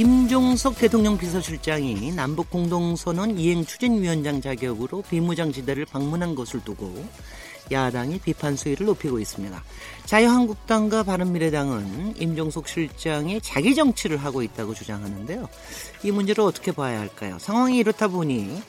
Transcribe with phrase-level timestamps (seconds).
[0.00, 7.04] 임종석 대통령 비서실장이 남북 공동선언 이행 추진위원장 자격으로 비무장지대를 방문한 것을 두고
[7.70, 9.62] 야당이 비판 수위를 높이고 있습니다.
[10.06, 15.46] 자유한국당과 바른미래당은 임종석 실장이 자기 정치를 하고 있다고 주장하는데요.
[16.04, 17.36] 이 문제를 어떻게 봐야 할까요?
[17.38, 18.62] 상황이 이렇다 보니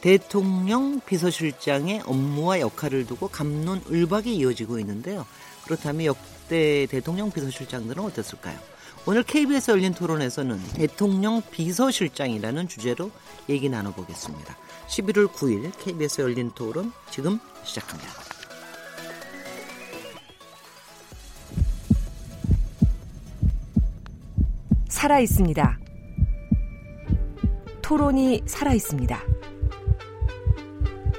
[0.00, 5.26] 대통령 비서실장의 업무와 역할을 두고 감론을박이 이어지고 있는데요.
[5.64, 8.77] 그렇다면 역대 대통령 비서실장들은 어땠을까요?
[9.08, 13.10] 오늘 KBS 열린 토론에서는 대통령 비서실장이라는 주제로
[13.48, 14.54] 얘기 나눠보겠습니다.
[14.86, 18.10] 11월 9일 KBS 열린 토론 지금 시작합니다.
[24.90, 25.78] 살아 있습니다.
[27.80, 29.22] 토론이 살아 있습니다.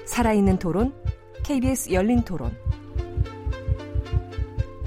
[0.06, 0.94] 살아있는 토론,
[1.44, 2.56] KBS 열린 토론.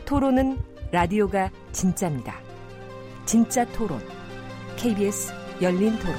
[0.04, 2.51] 토론은 라디오가 진짜입니다.
[3.32, 3.98] 진짜 토론.
[4.76, 6.14] KBS 열린 토론.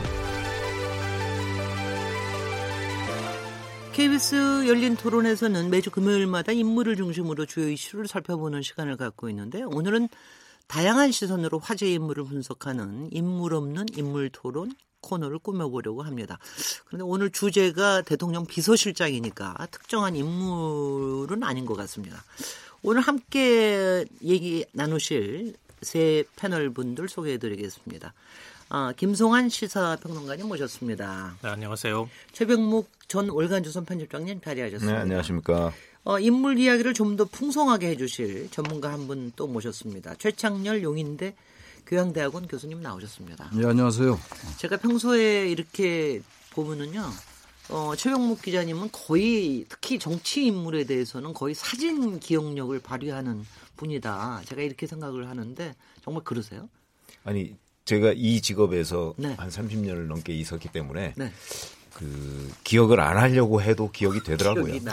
[3.92, 10.10] KBS 열린 토론에서는 매주 금요일마다 인물을 중심으로 주요 이슈를 살펴보는 시간을 갖고 있는데 오늘은
[10.66, 16.40] 다양한 시선으로 화제 인물을 분석하는 인물 없는 인물 토론 코너를 꾸며보려고 합니다.
[16.86, 22.24] 그런데 오늘 주제가 대통령 비서실장이니까 특정한 인물은 아닌 것 같습니다.
[22.82, 25.54] 오늘 함께 얘기 나누실
[25.84, 28.14] 세 패널 분들 소개해드리겠습니다.
[28.70, 31.36] 아, 김송환 시사평론가님 모셨습니다.
[31.44, 32.10] 네, 안녕하세요.
[32.32, 34.96] 최병묵 전 월간조선 편집장님 자리하셨습니다.
[34.96, 35.72] 네, 안녕하십니까.
[36.06, 40.16] 어, 인물 이야기를 좀 더 풍성하게 해주실 전문가 한 분 또 모셨습니다.
[40.16, 41.36] 최창렬 용인대
[41.86, 43.52] 교양대학원 교수님 나오셨습니다.
[43.54, 44.20] 네, 안녕하세요.
[44.58, 46.22] 제가 평소에 이렇게
[46.52, 47.04] 보면은요,
[47.70, 53.46] 어, 최병묵 기자님은 거의 특히 정치 인물에 대해서는 거의 사진 기억력을 발휘하는
[53.76, 54.42] 분이다.
[54.46, 56.70] 제가 이렇게 생각을 하는데 정말 그러세요?
[57.24, 59.34] 아니 제가 이 직업에서 네.
[59.38, 61.32] 한 30년을 넘게 있었기 때문에 네.
[61.94, 64.66] 그 기억을 안 하려고 해도 기억이 되더라고요.
[64.66, 64.86] 기억이.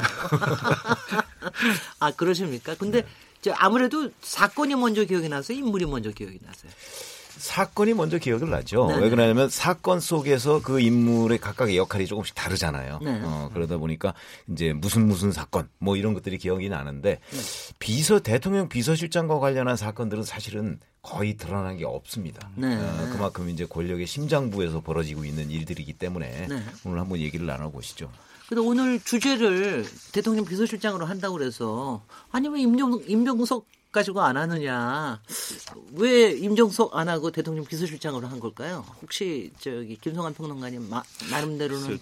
[1.98, 2.74] 아 그러십니까?
[2.74, 3.06] 근데
[3.40, 6.70] 저 아무래도 사건이 먼저 기억이 나서 인물이 먼저 기억이 나세요.
[7.40, 8.86] 사건이 먼저 기억을 나죠.
[8.88, 8.98] 네.
[9.00, 13.00] 왜 그러냐면 사건 속에서 그 인물의 각각의 역할이 조금씩 다르잖아요.
[13.02, 13.20] 네.
[13.24, 14.12] 어, 그러다 보니까
[14.50, 17.38] 이제 무슨 무슨 사건 뭐 이런 것들이 기억이 나는데 네.
[17.78, 22.50] 비서 대통령 비서실장과 관련한 사건들은 사실은 거의 드러난 게 없습니다.
[22.56, 22.76] 네.
[22.76, 26.62] 어, 그만큼 이제 권력의 심장부에서 벌어지고 있는 일들이기 때문에 네.
[26.84, 28.10] 오늘 한번 얘기를 나눠보시죠.
[28.50, 35.20] 근데 오늘 주제를 대통령 비서실장으로 한다고 그래서 아니 왜 임종, 임종석 가지고 안 하느냐
[35.92, 38.84] 왜 임종석 안 하고 대통령 비서실장으로 한 걸까요?
[39.02, 41.98] 혹시 저기 김성환 평론가님 마, 나름대로는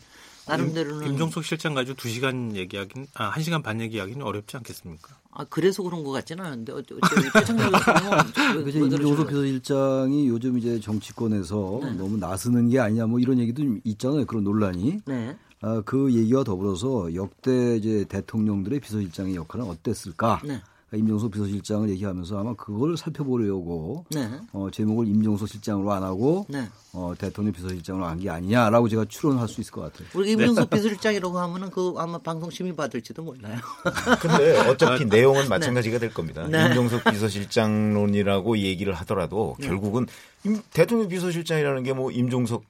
[0.47, 5.17] 나름대로는 김종석 실장 가지고 2시간 얘기하긴 아, 1시간 반 얘기하기는 어렵지 않겠습니까?
[5.31, 6.95] 아 그래서 그런 것 같지는 않은데 어째
[7.33, 9.29] 최창렬 교수님은 왜, 이제 왜 임종석?
[9.29, 11.93] 비서실장이 요즘 이제 정치권에서 네.
[11.93, 14.25] 너무 나서는 게 아니냐 뭐 이런 얘기도 좀 있잖아요.
[14.27, 15.01] 그런 논란이.
[15.05, 15.37] 네.
[15.61, 20.41] 아, 그 얘기와 더불어서 역대 이제 대통령들의 비서실장의 역할은 어땠을까?
[20.45, 20.63] 네.
[20.97, 24.27] 임종석 비서실장을 얘기하면서 아마 그걸 살펴보려고 네.
[24.53, 26.67] 어, 제목을 임종석 실장으로 안 하고 네.
[26.95, 30.09] 어, 대통령 비서실장으로 한 게 아니냐라고 제가 추론할 수 있을 것 같아요.
[30.15, 33.59] 우리 임종석 비서실장이라고 하면은 그 아마 방송 심의 받을지도 몰라요.
[34.21, 36.47] 근데 어차피 내용은 마찬가지가 될 겁니다.
[36.49, 36.67] 네.
[36.69, 40.07] 임종석 비서실장론이라고 얘기를 하더라도 결국은
[40.45, 42.63] 임- 대통령 비서실장이라는 게 뭐 임종석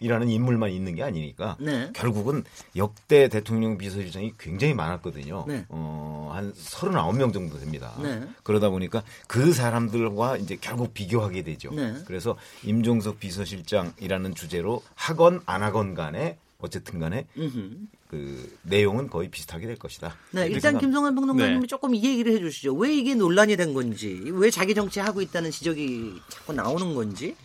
[0.00, 1.90] 이라는 인물만 있는 게 아니니까 네.
[1.94, 2.44] 결국은
[2.76, 5.44] 역대 대통령 비서실장이 굉장히 많았거든요.
[5.46, 5.66] 네.
[5.68, 7.94] 어, 한 39명 정도 됩니다.
[8.02, 8.22] 네.
[8.42, 11.72] 그러다 보니까 그 사람들과 이제 결국 비교하게 되죠.
[11.72, 11.94] 네.
[12.06, 17.70] 그래서 임종석 비서실장이라는 주제로 하건 안 하건 간에 어쨌든 간에 음흠.
[18.08, 20.16] 그 내용은 거의 비슷하게 될 것이다.
[20.32, 20.80] 네, 일단 생각합니다.
[20.80, 21.66] 김성환 평론가님이 네.
[21.66, 22.74] 조금 이 얘기를 해주시죠.
[22.74, 27.36] 왜 이게 논란이 된 건지, 왜 자기 정치 하고 있다는 지적이 자꾸 나오는 건지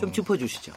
[0.00, 0.72] 좀 짚어주시죠.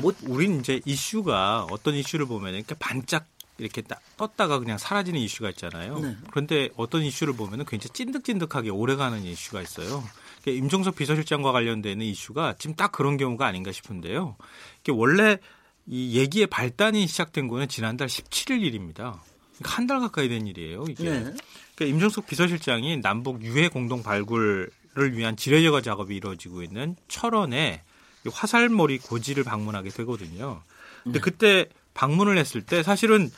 [0.00, 3.26] 뭐- 우린 이제 이슈가 어떤 이슈를 보면 이렇게 반짝
[3.58, 5.98] 이렇게 딱 떴다가 그냥 사라지는 이슈가 있잖아요.
[6.00, 6.16] 네.
[6.30, 10.02] 그런데 어떤 이슈를 보면은 굉장히 찐득찐득하게 오래가는 이슈가 있어요.
[10.42, 14.36] 그러니까 임종석 비서실장과 관련되는 이슈가 지금 딱 그런 경우가 아닌가 싶은데요.
[14.80, 15.38] 이게 원래
[15.86, 19.20] 이 얘기의 발단이 시작된 거는 지난달 17일 일입니다.
[19.58, 20.84] 그러니까 한 달 가까이 된 일이에요.
[20.88, 21.04] 이게.
[21.04, 21.20] 네.
[21.20, 24.70] 그러니까 임종석 비서실장이 남북 유해 공동 발굴을
[25.12, 27.91] 위한 지뢰 제거 작업이 이루어지고 있는 철원에 이
[28.30, 30.62] 화살머리 고지를 방문하게 되거든요.
[31.02, 33.30] 근데 그때 방문을 했을 때 사실은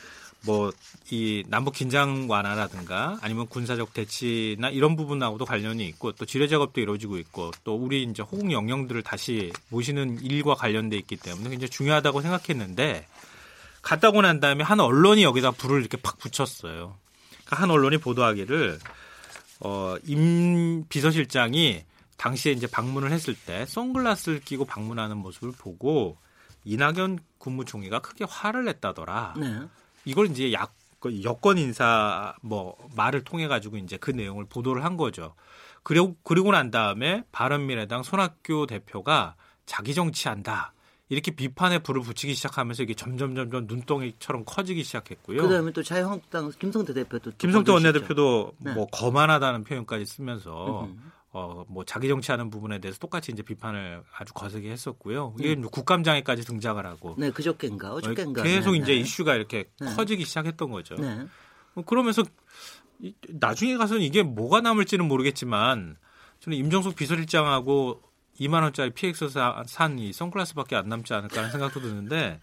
[0.45, 0.71] 뭐
[1.11, 7.19] 이 남북 긴장 완화라든가 아니면 군사적 대치나 이런 부분하고도 관련이 있고 또 지뢰 작업도 이루어지고
[7.19, 13.05] 있고 또 우리 이제 호국 영령들을 다시 모시는 일과 관련돼 있기 때문에 굉장히 중요하다고 생각했는데
[13.83, 16.95] 갔다 오고 난 다음에 한 언론이 여기다 불을 이렇게 팍 붙였어요.
[17.45, 18.79] 그러니까 한 언론이 보도하기를
[19.59, 21.83] 어, 임 비서실장이
[22.17, 26.17] 당시에 이제 방문을 했을 때 선글라스를 끼고 방문하는 모습을 보고
[26.63, 29.35] 이낙연 국무총리가 크게 화를 냈다더라.
[29.37, 29.61] 네.
[30.05, 30.75] 이걸 이제 약
[31.23, 35.35] 여권 인사 뭐 말을 통해 가지고 이제 그 내용을 보도를 한 거죠.
[35.83, 39.35] 그리고 그리고 난 다음에 바른미래당 손학규 대표가
[39.67, 40.73] 자기 정치한다.
[41.09, 45.43] 이렇게 비판에 불을 붙이기 시작하면서 이게 점점 점점 눈덩이처럼 커지기 시작했고요.
[45.43, 47.71] 그다음에 또 자유한국당 김성태 대표도 또 김성태.
[47.71, 48.73] 원내대표도 네.
[48.73, 51.14] 뭐 거만하다는 표현까지 쓰면서 음흠.
[51.37, 55.35] 어 뭐 자기 정치하는 부분에 대해서 똑같이 이제 비판을 아주 거세게 했었고요.
[55.37, 58.99] 이게 국감장에까지 등장을 하고 네, 그저께인가 어저께인가 계속 네, 이제 네.
[58.99, 59.93] 이슈가 이렇게 네.
[59.95, 60.95] 커지기 시작했던 거죠.
[60.95, 61.25] 네.
[61.75, 62.23] 어, 그러면서
[62.99, 65.97] 이- 나중에 가서는 이게 뭐가 남을지는 모르겠지만
[66.39, 68.01] 저는 임종석 비서실장하고
[68.39, 69.29] 2만 원짜리 PX
[69.65, 72.39] 산이 선글라스밖에 안 남지 않을까 하는 생각도 드는데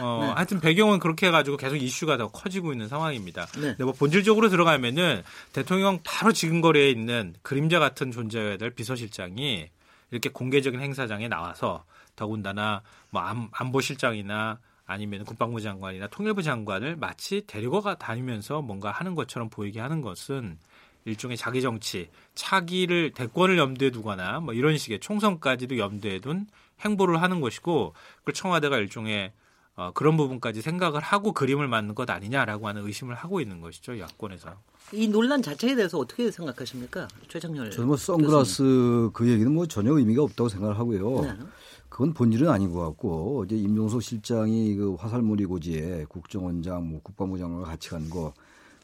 [0.00, 0.32] 어, 네.
[0.34, 3.46] 하여튼 배경은 그렇게 해가지고 계속 이슈가 더 커지고 있는 상황입니다.
[3.56, 3.60] 네.
[3.60, 5.22] 근데 뭐 본질적으로 들어가면은
[5.52, 9.68] 대통령 바로 지근거리에 있는 그림자 같은 존재여야 될 비서실장이
[10.10, 11.84] 이렇게 공개적인 행사장에 나와서
[12.14, 19.14] 더군다나 뭐 안- 안보실장이나 아니면 국방부 장관이나 통일부 장관을 마치 데리고 가 다니면서 뭔가 하는
[19.14, 20.58] 것처럼 보이게 하는 것은
[21.04, 26.46] 일종의 자기 정치, 차기를 대권을 염두에 두거나 뭐 이런 식의 총선까지도 염두에 둔
[26.80, 27.94] 행보를 하는 것이고
[28.24, 29.32] 그 청와대가 일종의
[29.74, 34.54] 어, 그런 부분까지 생각을 하고 그림을 맞는 것 아니냐라고 하는 의심을 하고 있는 것이죠 야권에서.
[34.92, 37.08] 이 논란 자체에 대해서 어떻게 생각하십니까?
[37.28, 37.70] 최정렬.
[37.70, 41.00] 저는 뭐 선글라스 그 얘기는 뭐 전혀 의미가 없다고 생각을 하고요.
[41.02, 41.38] 교수님.
[41.38, 41.46] 네.
[41.88, 47.66] 그건 본질은 아닌 것 같고 이제 임종석 실장이 그 화살무리 고지에 국정원장, 뭐 국방부 장관과
[47.68, 48.34] 같이 간 거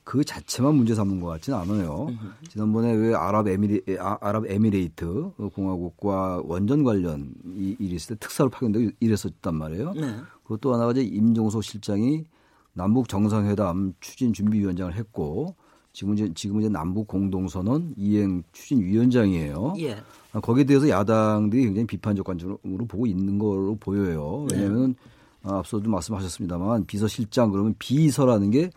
[0.09, 2.09] 그 자체만 문제 삼는 것 같지는 않아요.
[2.49, 8.49] 지난번에 왜 아랍 에미레 아, 아랍 에미레이트 공화국과 원전 관련 이 일이 있을 때 특사로
[8.49, 9.93] 파견되고 이랬었단 말이에요.
[9.93, 10.17] 네.
[10.45, 12.25] 그것도 하나가 이제 임종석 실장이
[12.73, 15.55] 남북 정상회담 추진 준비위원장을 했고
[15.93, 19.75] 지금 이제 지금 이제 남북 공동선언 이행 추진 위원장이에요.
[19.81, 19.99] 예.
[20.33, 24.47] 아, 거기에 대해서 야당들이 굉장히 비판적 관점으로 보고 있는 걸로 보여요.
[24.51, 24.95] 왜냐하면
[25.43, 28.71] 아, 앞서도 말씀하셨습니다만 비서실장 그러면 비서라는 게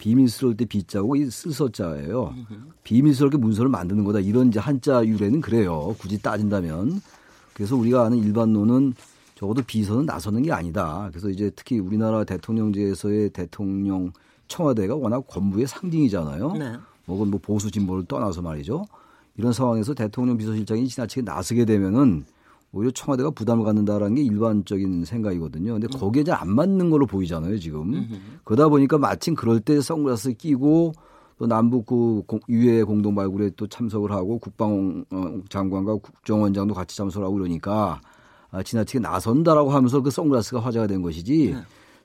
[0.00, 2.34] 비밀스러울 때 비자고 이 쓸서자예요.
[2.84, 4.18] 비밀스럽게 문서를 만드는 거다.
[4.20, 5.94] 이런 이제 한자 유래는 그래요.
[5.98, 7.02] 굳이 따진다면.
[7.52, 8.94] 그래서 우리가 아는 일반론은
[9.34, 11.08] 적어도 비서는 나서는 게 아니다.
[11.10, 14.12] 그래서 이제 특히 우리나라 대통령제에서의 대통령
[14.48, 16.52] 청와대가 워낙 권부의 상징이잖아요.
[16.54, 16.72] 네.
[17.06, 18.86] 혹은 뭐 보수 진보를 떠나서 말이죠.
[19.36, 22.24] 이런 상황에서 대통령 비서실장이 지나치게 나서게 되면은
[22.72, 25.72] 오히려 청와대가 부담을 갖는다라는 게 일반적인 생각이거든요.
[25.72, 27.94] 근데 거기에 잘 안 맞는 걸로 보이잖아요, 지금.
[28.44, 30.92] 그러다 보니까 마침 그럴 때 선글라스 끼고
[31.38, 36.96] 또 남북 그 공- 유해 공동 발굴에 또 참석을 하고 국방 어, 장관과 국정원장도 같이
[36.96, 38.00] 참석을 하고 그러니까
[38.52, 41.54] 아, 지나치게 나선다라고 하면서 그 선글라스가 화제가 된 것이지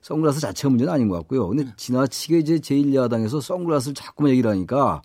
[0.02, 1.48] 선글라스 자체가 문제는 아닌 것 같고요.
[1.48, 5.02] 근데 지나치게 이제 제1야당에서 선글라스를 자꾸만 얘기를 하니까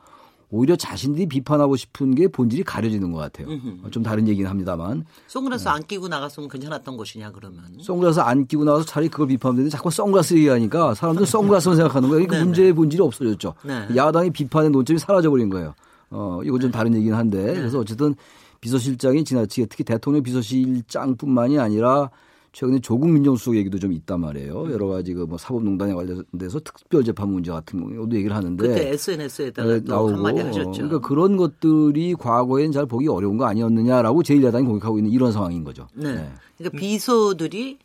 [0.52, 3.48] 오히려 자신들이 비판하고 싶은 게 본질이 가려지는 것 같아요.
[3.84, 7.64] 어, 좀 다른 얘기는 합니다만 선글라스 안 끼고 나갔으면 괜찮았던 것이냐 그러면.
[7.82, 12.28] 선글라스 안 끼고 나와서 차라리 그걸 비판하면 되는데 자꾸 선글라스 얘기하니까 사람들 선글라스만 생각하는 거예요.
[12.28, 12.44] 그 네네.
[12.44, 13.54] 문제의 본질이 없어졌죠.
[13.64, 13.88] 네.
[13.96, 15.74] 야당의 비판의 논점이 사라져버린 거예요.
[16.10, 18.16] 어, 이건 좀 다른 얘기긴 한데 그래서 어쨌든
[18.60, 22.10] 비서실장이 지나치게 특히 대통령 비서실장뿐만이 아니라
[22.54, 24.72] 최근에 조국 민정수석 얘기도 좀 있단 말이에요.
[24.72, 29.80] 여러 가지 그 뭐 사법농단에 관련돼서 특별재판 문제 같은 경우도 얘기를 하는데 그때 SNS에다가 네,
[29.82, 30.72] 또 나오고 한마디 어, 하셨죠.
[30.72, 35.88] 그러니까 그런 것들이 과거엔 잘 보기 어려운 거 아니었느냐라고 제1야당이 공격하고 있는 이런 상황인 거죠.
[35.94, 36.30] 네.
[36.58, 37.80] 그러니까 비서들이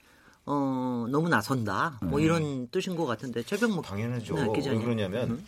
[0.47, 1.99] 어, 너무 나선다.
[2.03, 4.35] 뭐 이런 뜻인 것 같은데 최병목 당연하죠.
[4.35, 4.83] 네, 왜 기자님.
[4.83, 5.41] 그러냐면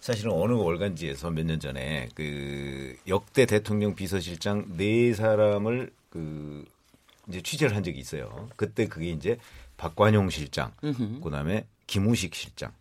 [0.00, 6.64] 사실은 어느 월간지에서 몇 년 전에 그 역대 대통령 비서실장 네 사람을 그
[7.28, 8.48] 이제 취재를 한 적이 있어요.
[8.56, 9.38] 그때 그게 이제
[9.76, 10.72] 박관용 실장,
[11.22, 12.72] 그다음에 김우식 실장,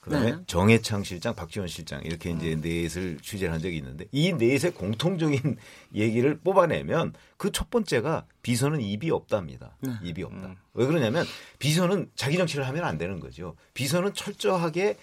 [0.00, 0.42] 그다음에 네.
[0.46, 5.56] 정해창 실장, 박지원 실장 이렇게 이제 넷을 취재를 한 적이 있는데 이 넷의 공통적인
[5.94, 9.76] 얘기를 뽑아내면 그 첫 번째가 비서는 입이 없답니다.
[10.02, 10.56] 입이 없다.
[10.74, 11.26] 왜 그러냐면
[11.58, 13.56] 비서는 자기 정치를 하면 안 되는 거죠.
[13.74, 14.96] 비서는 철저하게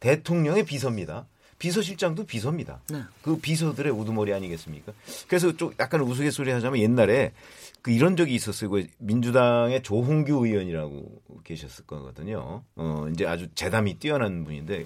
[0.00, 1.26] 대통령의 비서입니다.
[1.64, 2.80] 비서실장도 비서입니다.
[2.90, 3.00] 네.
[3.22, 4.92] 그 비서들의 우두머리 아니겠습니까?
[5.26, 7.32] 그래서 좀 약간 우스갯소리 하자면 옛날에
[7.80, 8.68] 그 이런 적이 있었어요.
[8.68, 12.62] 그 민주당의 조홍규 의원이라고 계셨을 거거든요.
[12.76, 14.84] 어, 이제 아주 재담이 뛰어난 분인데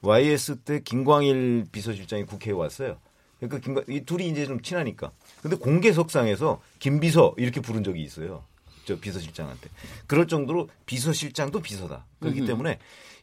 [0.00, 2.98] YS 때 김광일 비서실장이 국회에 왔어요.
[3.38, 5.12] 그러니까 김광, 이 둘이 이제 좀 친하니까.
[5.40, 8.42] 근데 공개석상에서 김비서 이렇게 부른 적이 있어요.
[8.84, 9.70] 저 비서실장한테.
[10.08, 12.06] 그럴 정도로 비서실장도 비서다.
[12.18, 12.80] 그렇기 때문에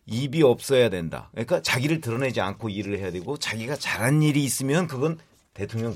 [0.07, 1.29] 입이 없어야 된다.
[1.31, 5.17] 그러니까 자기를 드러내지 않고 일을 해야 되고 자기가 잘한 일이 있으면 그건
[5.53, 5.95] 대통령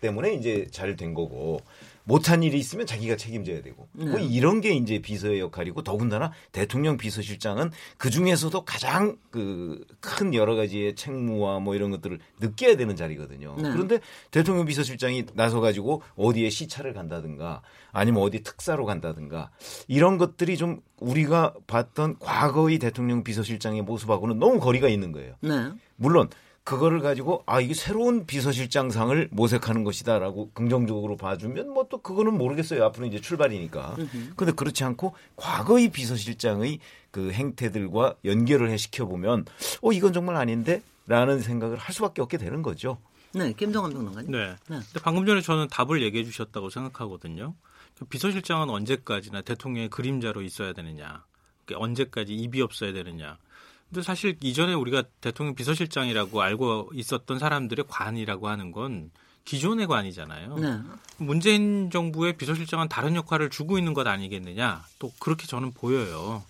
[0.00, 1.60] 때문에 이제 잘 된 거고
[2.08, 7.70] 못한 일이 있으면 자기가 책임져야 되고 뭐 이런 게 이제 비서의 역할이고 더군다나 대통령 비서실장은
[7.98, 13.56] 그 중에서도 가장 그 큰 여러 가지의 책무와 뭐 이런 것들을 느껴야 되는 자리거든요.
[13.56, 13.70] 네.
[13.70, 14.00] 그런데
[14.30, 17.62] 대통령 비서실장이 나서 가지고 어디에 시차를 간다든가
[17.92, 19.50] 아니면 어디 특사로 간다든가
[19.86, 25.34] 이런 것들이 좀 우리가 봤던 과거의 대통령 비서실장의 모습하고는 너무 거리가 있는 거예요.
[25.40, 25.72] 네.
[25.96, 26.28] 물론
[26.68, 33.06] 그거를 가지고 아 이게 새로운 비서실장상을 모색하는 것이다라고 긍정적으로 봐주면 뭐 또 그거는 모르겠어요 앞으로
[33.06, 33.96] 이제 출발이니까
[34.36, 39.46] 근데 그렇지 않고 과거의 비서실장의 그 행태들과 연결을 해 시켜 보면
[39.80, 42.98] 어 이건 정말 아닌데라는 생각을 할 수밖에 없게 되는 거죠.
[43.32, 44.30] 네, 김동완 평론가님.
[44.30, 44.48] 네.
[44.48, 44.56] 네.
[44.68, 47.54] 근데 방금 전에 저는 답을 얘기해 주셨다고 생각하거든요.
[47.98, 51.24] 그 비서실장은 언제까지나 대통령의 그림자로 있어야 되느냐.
[51.64, 53.38] 그러니까 언제까지 입이 없어야 되느냐.
[53.88, 59.10] 근데 사실 이전에 우리가 대통령 비서실장이라고 알고 있었던 사람들의 관이라고 하는 건
[59.44, 60.56] 기존의 관이잖아요.
[60.56, 60.78] 네.
[61.16, 64.84] 문재인 정부의 비서실장은 다른 역할을 주고 있는 것 아니겠느냐.
[64.98, 66.44] 또 그렇게 저는 보여요.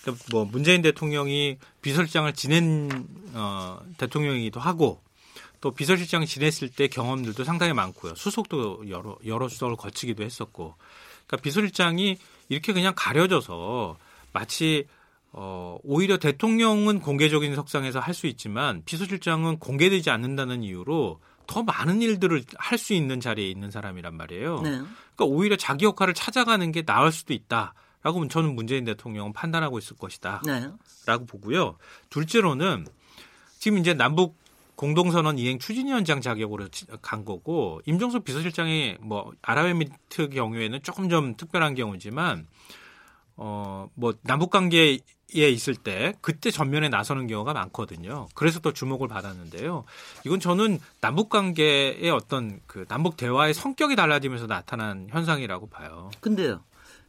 [0.00, 5.02] 그러니까 뭐 문재인 대통령이 비서실장을 지낸 어, 대통령이기도 하고
[5.60, 8.14] 또 비서실장 지냈을 때 경험들도 상당히 많고요.
[8.14, 10.74] 수석도 여러 여러 수석을 거치기도 했었고.
[11.26, 12.16] 그러니까 비서실장이
[12.48, 13.98] 이렇게 그냥 가려져서
[14.32, 14.86] 마치
[15.32, 22.44] 어, 오히려 대통령은 공개적인 석상에서 할 수 있지만 비서실장은 공개되지 않는다는 이유로 더 많은 일들을
[22.56, 24.60] 할 수 있는 자리에 있는 사람이란 말이에요.
[24.62, 24.70] 네.
[24.70, 29.96] 그러니까 오히려 자기 역할을 찾아가는 게 나을 수도 있다 라고 저는 문재인 대통령은 판단하고 있을
[29.96, 30.42] 것이다.
[30.46, 30.68] 네.
[31.06, 31.76] 라고 보고요.
[32.10, 32.86] 둘째로는
[33.58, 34.36] 지금 이제 남북
[34.76, 41.74] 공동선언 이행 추진위원장 자격으로 치- 간 거고 임종석 비서실장이 뭐 아랍에미리트 경우에는 조금 좀 특별한
[41.74, 42.46] 경우지만
[43.36, 44.98] 어뭐 남북 관계
[45.36, 48.28] 에 있을 때 그때 전면에 나서는 경우가 많거든요.
[48.34, 49.84] 그래서 또 주목을 받았는데요.
[50.24, 56.10] 이건 저는 남북 관계의 어떤 그 남북 대화의 성격이 달라지면서 나타난 현상이라고 봐요.
[56.20, 56.64] 근데요.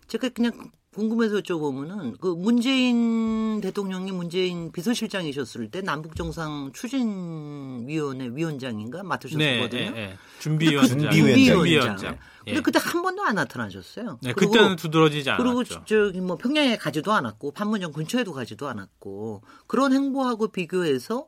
[0.08, 0.52] 제가 그냥
[0.94, 9.70] 궁금해서 여쭤보면은 그 문재인 대통령이 문재인 비서실장이셨을 때 남북 정상 추진 위원회 위원장인가 맡으셨거든요.
[9.70, 10.18] 네, 예, 예.
[10.40, 10.98] 준비위원장.
[11.00, 11.46] 준비위원장.
[11.56, 12.18] 준비위원장.
[12.44, 12.62] 근데 예.
[12.62, 14.18] 그때 한 번도 안 나타나셨어요.
[14.24, 15.84] 네, 그리고- 그때는 두드러지지 그리고 않았죠.
[15.86, 21.28] 저기 뭐 평양에 가지도 않았고 판문점 근처에도 가지도 않았고 그런 행보하고 비교해서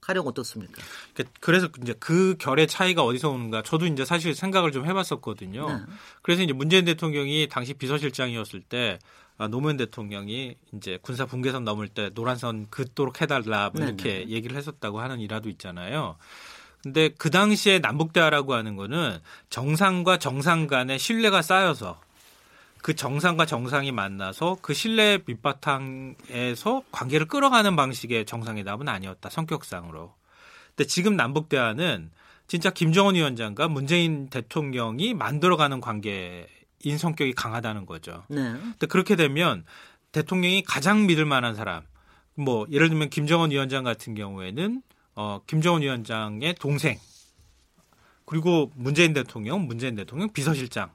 [0.00, 0.82] 가령 어떻습니까?
[1.14, 5.68] 그- 그래서 이제 그 결의 차이가 어디서 오는가 저도 이제 사실 생각을 좀 해봤었거든요.
[5.68, 5.82] 네.
[6.22, 8.98] 그래서 이제 문재인 대통령이 당시 비서실장이었을 때
[9.38, 14.56] 아, 노무현 대통령이 이제 군사 분계선 넘을 때 노란선 긋도록 해달라 뭐 네, 이렇게 얘기를
[14.56, 16.16] 했었다고 하는 일화도 있잖아요.
[16.82, 19.18] 근데 그 당시에 남북 대화라고 하는 거는
[19.50, 22.00] 정상과 정상 간의 신뢰가 쌓여서
[22.82, 30.14] 그 정상과 정상이 만나서 그 신뢰 밑바탕에서 관계를 끌어가는 방식의 정상회담은 아니었다 성격상으로.
[30.68, 32.10] 근데 지금 남북 대화는
[32.46, 36.46] 진짜 김정은 위원장과 문재인 대통령이 만들어가는 관계인
[36.98, 38.24] 성격이 강하다는 거죠.
[38.28, 38.52] 네.
[38.52, 39.64] 근데 그렇게 되면
[40.12, 41.82] 대통령이 가장 믿을 만한 사람,
[42.34, 44.82] 뭐 예를 들면 김정은 위원장 같은 경우에는
[45.14, 46.98] 어 김정은 위원장의 동생,
[48.24, 50.90] 그리고 문재인 대통령, 문재인 대통령 비서실장,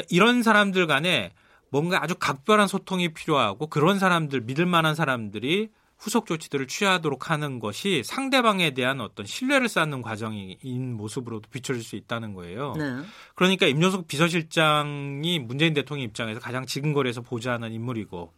[0.00, 1.32] 그러니까 이런 사람들 간에
[1.70, 8.02] 뭔가 아주 각별한 소통이 필요하고 그런 사람들 믿을 만한 사람들이 후속 조치들을 취하도록 하는 것이
[8.04, 12.74] 상대방에 대한 어떤 신뢰를 쌓는 과정인 모습으로도 비춰질 수 있다는 거예요.
[12.78, 12.96] 네.
[13.34, 18.32] 그러니까 임종석 비서실장이 문재인 대통령 입장에서 가장 지근거리에서 보좌하는 인물이고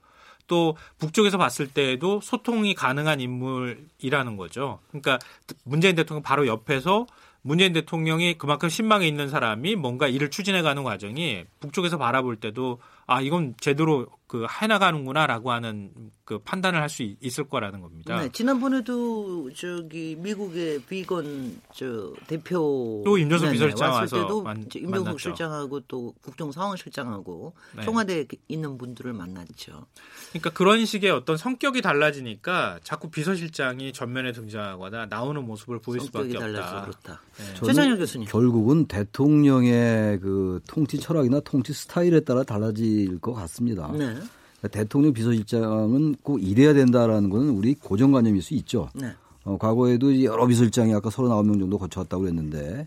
[0.48, 4.80] 또 북쪽에서 봤을 때에도 소통이 가능한 인물이라는 거죠.
[4.88, 5.20] 그러니까
[5.62, 7.06] 문재인 대통령 바로 옆에서
[7.42, 13.54] 문재인 대통령이 그만큼 신망에 있는 사람이 뭔가 일을 추진해가는 과정이 북쪽에서 바라볼 때도 아 이건
[13.60, 15.90] 제대로 그 해나가는구나라고 하는
[16.24, 18.18] 그 판단을 할 수 있을 거라는 겁니다.
[18.20, 25.04] 네, 지난번에도 저기 미국의 비건 저 대표 또 임종석 네네, 비서실장 왔을 때도 만- 임종석
[25.04, 25.18] 만났죠.
[25.18, 27.82] 실장하고 또 국정 상황실장하고 네.
[27.84, 29.84] 청와대에 있는 분들을 만났죠.
[30.30, 36.38] 그러니까 그런 식의 어떤 성격이 달라지니까 자꾸 비서실장이 전면에 등장하거나 나오는 모습을 보일 성격이 수밖에
[36.38, 36.84] 달라서 없다.
[36.84, 37.20] 그렇다.
[37.36, 37.54] 네.
[37.66, 38.28] 최찬혁 교수님.
[38.28, 43.88] 결국은 대통령의 그 통치 철학이나 통치 스타일에 따라 달라 질것 같습니다.
[43.92, 43.98] 네.
[43.98, 48.88] 그러니까 대통령 비서실장은 꼭 이래야 된다라는 거는 우리 고정관념일 수 있죠.
[48.94, 49.12] 네.
[49.44, 52.86] 어, 과거에도 여러 비서실장이 아까 39명 정도 거쳐왔다고 그랬는데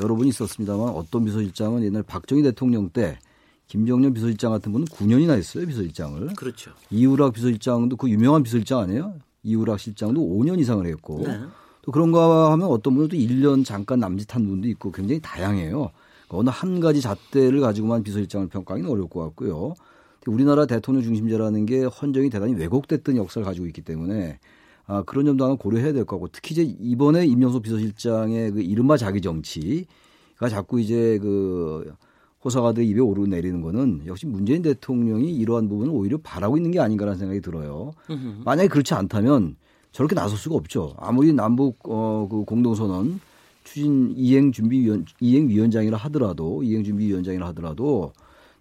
[0.00, 3.18] 여러 분이 있었습니다만 어떤 비서실장은 옛날 박정희 대통령 때
[3.66, 6.34] 김정년 비서실장 같은 분은 9년이나 했어요 비서실장을.
[6.36, 6.70] 그렇죠.
[6.90, 9.14] 이우락 비서실장도 그 유명한 비서실장 아니에요?
[9.42, 11.40] 이우락 실장도 5년 이상을 했고 네.
[11.82, 15.90] 또 그런가 하면 어떤 분은 또 1년 잠깐 남짓한 분도 있고 굉장히 다양해요.
[16.28, 19.74] 어느 한 가지 잣대를 가지고만 비서실장을 평가하기는 어려울 것 같고요.
[20.26, 24.38] 우리나라 대통령 중심제라는 게 헌정이 대단히 왜곡됐던 역사를 가지고 있기 때문에
[24.86, 29.20] 아, 그런 점도 하나 고려해야 될 거고 특히 이제 이번에 임명석 비서실장의 그 이른바 자기
[29.20, 31.92] 정치가 자꾸 이제 그
[32.44, 37.40] 호사가들 입에 오르내리는 거는 역시 문재인 대통령이 이러한 부분을 오히려 바라고 있는 게 아닌가라는 생각이
[37.40, 37.92] 들어요.
[38.44, 39.56] 만약에 그렇지 않다면
[39.90, 40.94] 저렇게 나설 수가 없죠.
[40.98, 43.20] 아무리 남북 어, 그 공동선언
[43.66, 48.12] 추진 이행 준비 위원 이행 위원장이라 하더라도 이행 준비 위원장이라 하더라도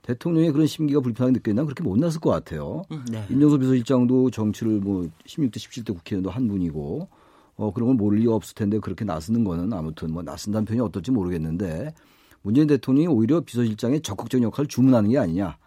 [0.01, 2.83] 대통령의 그런 심기가 불편하게 느껴진다면 그렇게 못 났을 것 같아요.
[3.09, 3.25] 네.
[3.29, 7.07] 임종석 비서실장도 정치를 뭐 16대 17대 국회의원도 한 분이고
[7.55, 11.11] 어 그런 걸 모를 리가 없을 텐데 그렇게 나서는 거는 아무튼 뭐 나선다는 표현이 어떨지
[11.11, 11.93] 모르겠는데
[12.41, 15.57] 문재인 대통령이 오히려 비서실장의 적극적인 역할을 주문하는 게 아니냐.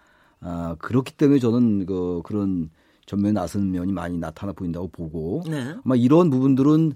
[0.40, 2.70] 아 그렇기 때문에 저는 그 그런
[3.06, 5.74] 전면에 나선 면이 많이 나타나 보인다고 보고 네.
[5.84, 6.92] 아마 이런 부분들은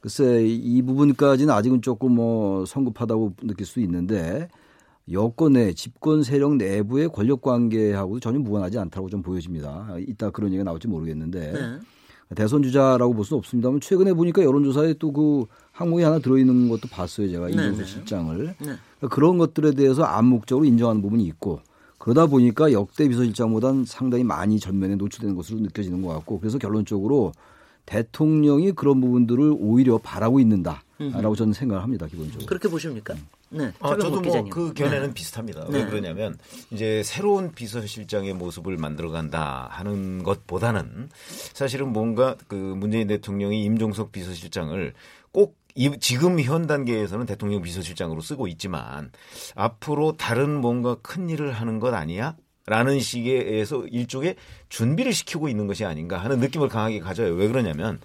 [0.00, 4.48] 글쎄 이 부분까지는 아직은 조금 뭐 성급하다고 느낄 수 있는데
[5.12, 9.96] 여권 내 집권 세력 내부의 권력 관계하고도 전혀 무관하지 않다고 좀 보여집니다.
[9.98, 11.78] 이따 그런 얘기가 나올지 모르겠는데 네.
[12.36, 15.46] 대선 주자라고 볼 수는 없습니다만 최근에 보니까 여론조사에 또 그
[15.80, 17.84] 항목이 하나 들어있는 것도 봤어요 제가 네, 이종석 네.
[17.86, 18.54] 실장을 네.
[18.58, 21.60] 그러니까 그런 것들에 대해서 암묵적으로 인정하는 부분이 있고
[21.96, 27.32] 그러다 보니까 역대 비서실장보다는 상당히 많이 전면에 노출되는 것으로 느껴지는 것 같고 그래서 결론적으로
[27.90, 33.14] 대통령이 그런 부분들을 오히려 바라고 있는다라고 저는 생각을 합니다 기본적으로 그렇게 보십니까?
[33.14, 33.26] 음.
[33.52, 33.72] 네.
[33.80, 35.14] 아, 저도 뭐 그 견해는 네.
[35.14, 35.66] 비슷합니다.
[35.70, 35.78] 네.
[35.78, 36.38] 왜 그러냐면
[36.70, 41.08] 이제 새로운 비서실장의 모습을 만들어간다 하는 것보다는
[41.52, 44.94] 사실은 뭔가 그 문재인 대통령이 임종석 비서실장을
[45.32, 49.10] 꼭 이, 지금 현 단계에서는 대통령 비서실장으로 쓰고 있지만
[49.56, 52.36] 앞으로 다른 뭔가 큰 일을 하는 것 아니야?
[52.66, 54.36] 라는 식에서 일종의
[54.68, 57.34] 준비를 시키고 있는 것이 아닌가 하는 느낌을 강하게 가져요.
[57.34, 58.00] 왜 그러냐면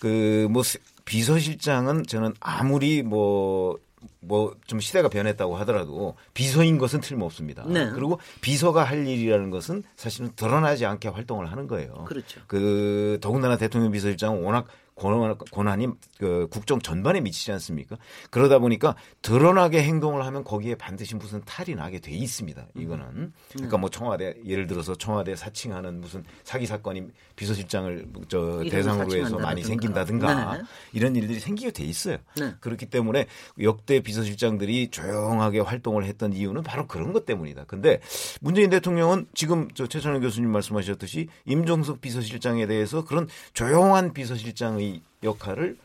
[0.00, 0.62] 그 뭐
[1.04, 3.78] 비서실장은 저는 아무리 뭐
[4.20, 7.64] 뭐 좀 시대가 변했다고 하더라도 비서인 것은 틀림없습니다.
[7.66, 7.90] 네.
[7.92, 12.04] 그리고 비서가 할 일이라는 것은 사실은 드러나지 않게 활동을 하는 거예요.
[12.06, 12.40] 그렇죠.
[12.46, 17.96] 그 더군다나 대통령 비서실장은 워낙 권한 이 그 국정 전반에 미치지 않습니까?
[18.30, 22.66] 그러다 보니까 드러나게 행동을 하면 거기에 반드시 무슨 탈이 나게 돼 있습니다.
[22.74, 23.32] 이거는 음.
[23.52, 29.62] 그러니까 뭐 청와대 예를 들어서 청와대 사칭하는 무슨 사기 사건이 비서실장을 저 대상으로 해서 많이
[29.62, 30.62] 생긴다든가 네.
[30.92, 32.16] 이런 일들이 생기게 돼 있어요.
[32.36, 32.54] 네.
[32.60, 33.26] 그렇기 때문에
[33.60, 37.64] 역대 비서실장들이 조용하게 활동을 했던 이유는 바로 그런 것 때문이다.
[37.64, 38.00] 근데
[38.40, 45.76] 문재인 대통령은 지금 저 최찬원 교수님 말씀하셨듯이 임종석 비서실장에 대해서 그런 조용한 비서실장의 이 역할을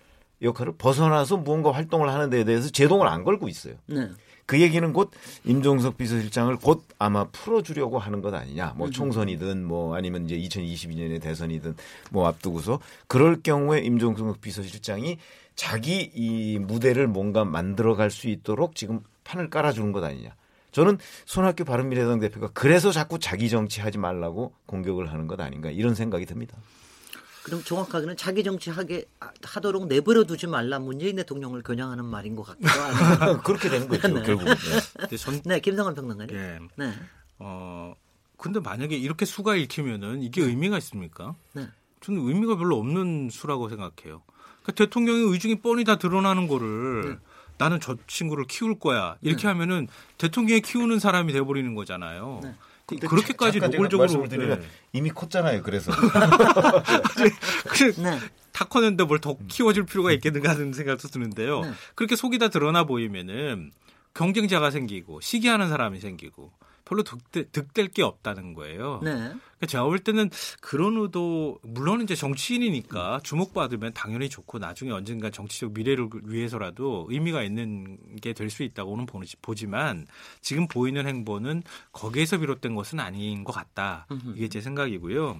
[0.41, 3.75] 역할을 벗어나서 무언가 활동을 하는 데에 대해서 제동을 안 걸고 있어요.
[3.85, 4.09] 네.
[4.45, 5.11] 그 얘기는 곧
[5.45, 8.73] 임종석 비서실장을 곧 아마 풀어주려고 하는 것 아니냐.
[8.75, 8.91] 뭐 음.
[8.91, 11.75] 총선이든 뭐 아니면 이제 2022년에 대선이든
[12.09, 15.19] 뭐 앞두고서 그럴 경우에 임종석 비서실장이
[15.55, 20.35] 자기 이 무대를 뭔가 만들어갈 수 있도록 지금 판을 깔아주는 것 아니냐.
[20.71, 26.25] 저는 손학규 바른미래당 대표가 그래서 자꾸 자기 정치하지 말라고 공격을 하는 것 아닌가 이런 생각이
[26.25, 26.57] 듭니다.
[27.43, 29.05] 그럼 정확하게는 자기 정치하게
[29.43, 33.41] 하도록 내버려 두지 말라 문재인 대통령을 겨냥하는 말인 것 같기도 하네요.
[33.43, 34.21] 그렇게 되는 거죠 네.
[34.23, 34.45] 결국.
[34.45, 35.17] 네.
[35.17, 36.35] 전, 네, 김성환 평론가님.
[36.35, 36.59] 예.
[36.75, 36.93] 네.
[37.39, 37.95] 어
[38.37, 41.35] 근데 만약에 이렇게 수가 읽히면은 이게 의미가 있습니까?
[41.53, 41.67] 네.
[42.01, 44.21] 저는 의미가 별로 없는 수라고 생각해요.
[44.63, 47.17] 그러니까 대통령의 의중이 뻔히 다 드러나는 거를 네.
[47.57, 49.47] 나는 저 친구를 키울 거야 이렇게 네.
[49.49, 52.41] 하면은 대통령이 키우는 사람이 돼버리는 거잖아요.
[52.99, 53.07] 네.
[53.07, 54.59] 그렇게까지 노골적으로 네.
[54.93, 55.63] 이미 컸잖아요.
[55.63, 55.91] 그래서
[58.01, 58.19] 네.
[58.51, 61.61] 다 컸는데 뭘 더 키워줄 필요가 있겠는가 하는 생각도 드는데요.
[61.61, 61.71] 네.
[61.95, 63.71] 그렇게 속이 다 드러나 보이면은
[64.13, 66.51] 경쟁자가 생기고 시기하는 사람이 생기고
[66.91, 68.99] 별로 득대, 득될 게 없다는 거예요.
[69.01, 69.11] 네.
[69.11, 75.71] 그러니까 제가 볼 때는 그런 의도 물론 이제 정치인이니까 주목받으면 당연히 좋고 나중에 언젠가 정치적
[75.71, 79.05] 미래를 위해서라도 의미가 있는 게 될 수 있다고는
[79.41, 80.05] 보지만
[80.41, 84.05] 지금 보이는 행보는 거기에서 비롯된 것은 아닌 것 같다.
[84.35, 85.39] 이게 제 생각이고요.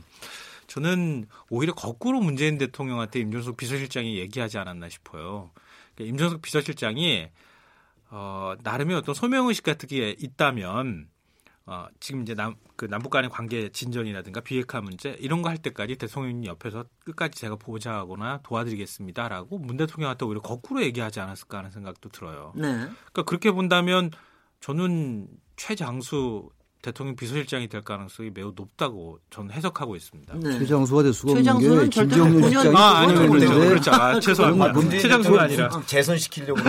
[0.67, 5.51] 저는 오히려 거꾸로 문재인 대통령한테 임종석 비서실장이 얘기하지 않았나 싶어요.
[5.95, 7.27] 그러니까 임종석 비서실장이
[8.11, 11.10] 어, 나름의 어떤 소명의식 같은 게 있다면
[11.71, 15.95] 어, 지금 이제 남, 그 남북 간의 관계 진전이라든가 비핵화 문제 이런 거 할 때까지
[15.95, 22.51] 대통령이 옆에서 끝까지 제가 보좌하거나 도와드리겠습니다라고 문 대통령한테 오히려 거꾸로 얘기하지 않았을까 하는 생각도 들어요.
[22.55, 22.67] 네.
[22.71, 24.11] 그러니까 그렇게 본다면
[24.59, 26.49] 저는 최장수
[26.81, 30.33] 대통령 비서실장이 될 가능성이 매우 높다고 저는 해석하고 있습니다.
[30.35, 30.59] 네.
[30.59, 33.29] 최장수가 될 수가 없는 게 김정은 실장이 아, 아니요.
[33.29, 33.59] 그렇죠.
[33.59, 33.91] 그렇죠.
[33.91, 36.61] 아, 최소한 최장수가 아니라 재선시키려고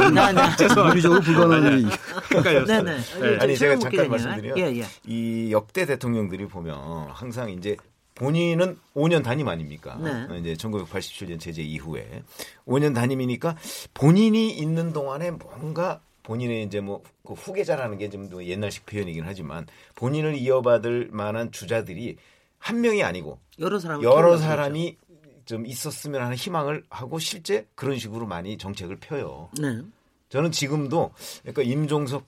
[0.88, 1.90] 물리적으로 불가능한
[2.28, 2.64] 그러니까요.
[2.64, 3.38] 네, 네.
[3.40, 4.86] 아니 제가 잠깐 말씀드리면 예, 예.
[5.06, 7.76] 이 역대 대통령들이 보면 항상 이제
[8.14, 9.98] 본인은 5년 단임 아닙니까?
[9.98, 10.38] 네.
[10.38, 12.22] 이제 1987년 제재 이후에
[12.66, 13.56] 5년 단임이니까
[13.94, 20.34] 본인이 있는 동안에 뭔가 본인의 이제 뭐 그 후계자라는 게 좀 옛날식 표현이긴 하지만 본인을
[20.36, 22.16] 이어받을 만한 주자들이
[22.58, 24.96] 한 명이 아니고 여러 사람 여러 사람이
[25.44, 29.50] 좀 있었으면 하는 희망을 하고 실제 그런 식으로 많이 정책을 펴요.
[29.60, 29.80] 네.
[30.28, 32.26] 저는 지금도 그러니까 임종석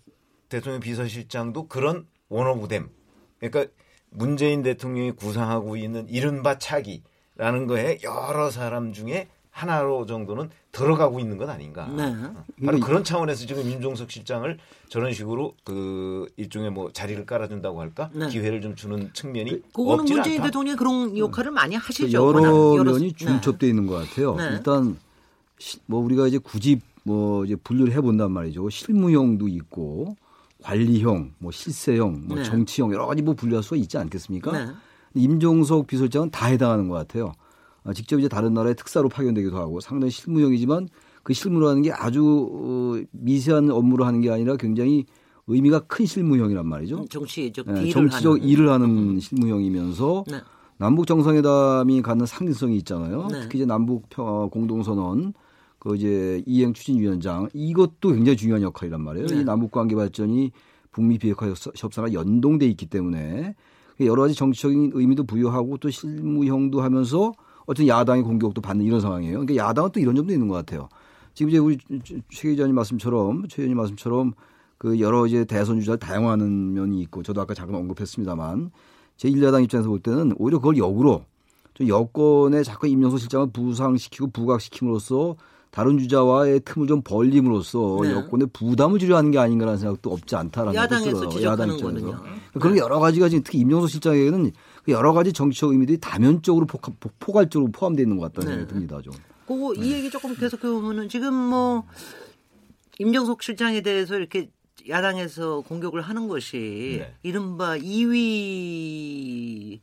[0.49, 2.89] 대통령 비서실장도 그런 원어브댐
[3.39, 3.73] 그러니까
[4.11, 11.49] 문재인 대통령이 구상하고 있는 이른바 차기라는 거에 여러 사람 중에 하나로 정도는 들어가고 있는 것
[11.49, 11.87] 아닌가.
[11.87, 12.03] 네.
[12.07, 18.11] 어, 바로 그런 차원에서 지금 임종석 실장을 저런 식으로 그 일종의 뭐 자리를 깔아준다고 할까
[18.13, 18.27] 네.
[18.29, 20.49] 기회를 좀 주는 측면이 그거는 없지 문재인 않다.
[20.49, 22.07] 대통령이 그런 역할을 많이 하시죠.
[22.09, 23.17] 그 여러 여러- 면이 네.
[23.17, 24.35] 중첩돼 있는 것 같아요.
[24.35, 24.49] 네.
[24.55, 24.99] 일단
[25.61, 28.69] 시- 뭐 우리가 이제 굳이 뭐 이제 분류를 해본단 말이죠.
[28.69, 30.17] 실무형도 있고
[30.65, 32.43] 관리형, 뭐 실세형, 뭐 네.
[32.43, 34.51] 정치형 여러 가지 뭐 분류할 수가 있지 않겠습니까?
[34.51, 34.73] 네.
[35.15, 37.35] 임종석 비서실장은 다 해당하는 것 같아요.
[37.85, 40.89] 아, 직접 이제 다른 나라에 특사로 파견되기도 하고 상당히 실무형이지만
[41.23, 45.05] 그 실무라는 게 아주 어, 미세한 업무를 하는 게 아니라 굉장히
[45.47, 47.05] 의미가 큰 실무형이란 말이죠.
[47.11, 48.43] 정치적 예, 딜을 정치적 하는.
[48.43, 48.49] 음.
[48.49, 50.39] 일을 하는 실무형이면서 네.
[50.79, 53.29] 남북 정상회담이 갖는 상징성이 있잖아요.
[53.31, 53.41] 네.
[53.43, 55.35] 특히 이제 남북 평- 공동선언
[55.79, 59.27] 그 이제 이행 추진위원장 이것도 굉장히 중요한 역할이란 말이에요.
[59.27, 59.41] 네.
[59.41, 60.51] 이 남북 관계 발전이
[60.91, 63.55] 북미 비핵화 협상과 연동돼 있기 때문에
[64.01, 67.35] 여러 가지 정치적인 의미도 부여하고 또 실무형도 하면서
[67.67, 69.41] 어떤 야당의 공격도 받는 이런 상황이에요.
[69.41, 70.89] 그러니까 야당은 또 이런 점도 있는 것 같아요.
[71.35, 71.79] 지금 이제 우리
[72.31, 74.33] 최 기자님 말씀처럼 최 의원님 말씀처럼
[74.79, 78.71] 그 여러 이제 대선 주자를 다양화하는 면이 있고 저도 아까 잠깐 언급했습니다만
[79.17, 81.23] 제1야당 입장에서 볼 때는 오히려 그걸 역으로
[81.75, 85.37] 좀 여권에 자꾸 임명수 실장을 부상시키고 부각시킴으로써
[85.71, 88.13] 다른 주자와의 틈을 좀 벌림으로써 네.
[88.13, 92.07] 여권에 부담을 주려 하는 게 아닌가라는 생각도 없지 않다라는 야당에서 것도 지적하는 입장에서.
[92.07, 92.23] 거는요.
[92.61, 94.53] 그런 여러 가지가 지금 특히 임명수 실장에게는 그
[94.89, 96.79] 여러 가지 정치적 의미들이 다면적으로 포,
[97.19, 98.57] 포괄적으로 포함되어 있는 것 같다는 네.
[98.57, 99.01] 생각이 듭니다.
[99.03, 99.13] 좀.
[99.47, 101.85] 그거 이 얘기 조금 계속해 보면은 지금 뭐
[102.99, 104.51] 임정석 실장에 대해서 이렇게
[104.89, 107.15] 야당에서 공격을 하는 것이 네.
[107.23, 109.81] 이른바 2위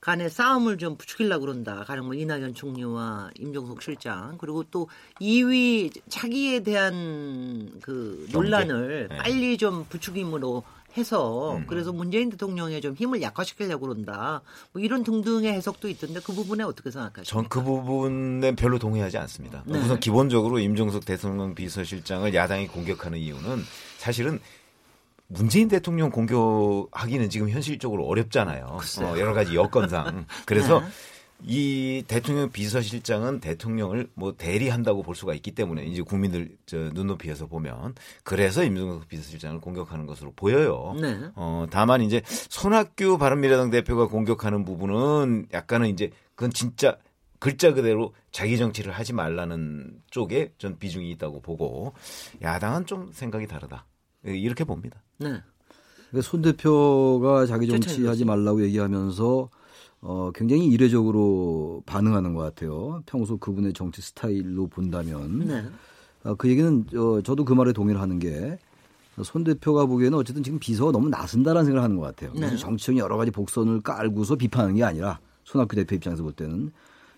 [0.00, 1.84] 간의 싸움을 좀 부추기려고 그런다.
[1.84, 4.88] 가령 뭐 이낙연 총리와 임종석 실장 그리고 또
[5.20, 9.16] 2위 차기에 대한 그 논란을 네.
[9.16, 10.62] 빨리 좀 부추김으로
[10.96, 11.66] 해서 음.
[11.66, 14.42] 그래서 문재인 대통령의 좀 힘을 약화시키려고 그런다.
[14.72, 17.24] 뭐 이런 등등의 해석도 있던데 그 부분에 어떻게 생각하십니까?
[17.30, 19.62] 전 그 부분에 별로 동의하지 않습니다.
[19.66, 19.78] 네.
[19.78, 23.62] 우선 기본적으로 임종석 대통령 비서실장을 야당이 공격하는 이유는
[23.98, 24.40] 사실은
[25.28, 28.64] 문재인 대통령 공격하기는 지금 현실적으로 어렵잖아요.
[29.02, 30.24] 어, 여러 가지 여건상.
[30.46, 30.86] 그래서 네.
[31.44, 37.94] 이 대통령 비서실장은 대통령을 뭐 대리한다고 볼 수가 있기 때문에 이제 국민들 저 눈높이에서 보면
[38.24, 40.96] 그래서 임종석 비서실장을 공격하는 것으로 보여요.
[41.00, 41.16] 네.
[41.36, 46.96] 어, 다만 이제 손학규 바른미래당 대표가 공격하는 부분은 약간은 이제 그건 진짜
[47.38, 51.92] 글자 그대로 자기 정치를 하지 말라는 쪽에 전 비중이 있다고 보고
[52.42, 53.86] 야당은 좀 생각이 다르다.
[54.24, 55.02] 이렇게 봅니다.
[55.18, 55.40] 네.
[56.10, 59.50] 그러니까 손 대표가 자기 정치하지 말라고 얘기하면서
[60.00, 63.02] 어, 굉장히 이례적으로 반응하는 것 같아요.
[63.06, 65.40] 평소 그분의 정치 스타일로 본다면.
[65.46, 65.64] 네.
[66.24, 68.58] 어, 그 얘기는 어, 저도 그 말에 동의를 하는 게
[69.24, 72.32] 손 대표가 보기에는 어쨌든 지금 비서가 너무 나선다라는 생각을 하는 것 같아요.
[72.38, 72.56] 네.
[72.56, 76.70] 정치적인 여러 가지 복선을 깔고서 비판하는 게 아니라 손학규 대표 입장에서 볼 때는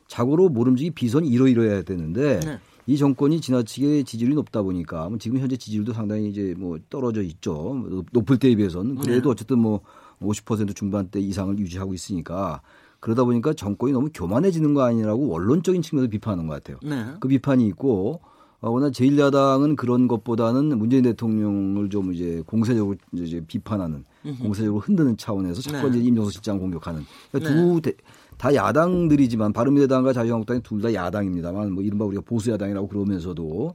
[0.08, 2.58] 자고로 모름지기 비선이 이러이러해야 되는데 네.
[2.86, 7.52] 이 정권이 지나치게 지지율이 높다 보니까 뭐 지금 현재 지지율도 상당히 이제 뭐 떨어져 있죠.
[7.90, 9.32] 높- 높을 때에 비해서는 그래도 네.
[9.32, 9.80] 어쨌든 뭐
[10.20, 12.61] 50% 중반대 이상을 유지하고 있으니까
[13.00, 16.78] 그러다 보니까 정권이 너무 교만해지는 거 아니라고 원론적인 측면에서 비판하는 것 같아요.
[16.83, 17.14] 네.
[17.20, 18.20] 그 비판이 있고
[18.61, 24.04] 어, 워낙 제1야당은 그런 것보다는 문재인 대통령을 좀 이제 공세적으로 이제 비판하는
[24.42, 25.98] 공세적으로 흔드는 차원에서 자꾸 네.
[25.98, 27.02] 임종석 실장 공격하는
[27.33, 27.94] 그러니까 두 대-
[28.37, 33.72] 다 야당들이지만 바른미래당과 자유한국당이 둘 다 야당입니다만 뭐 이른바 우리가 보수 야당이라고 그러면서도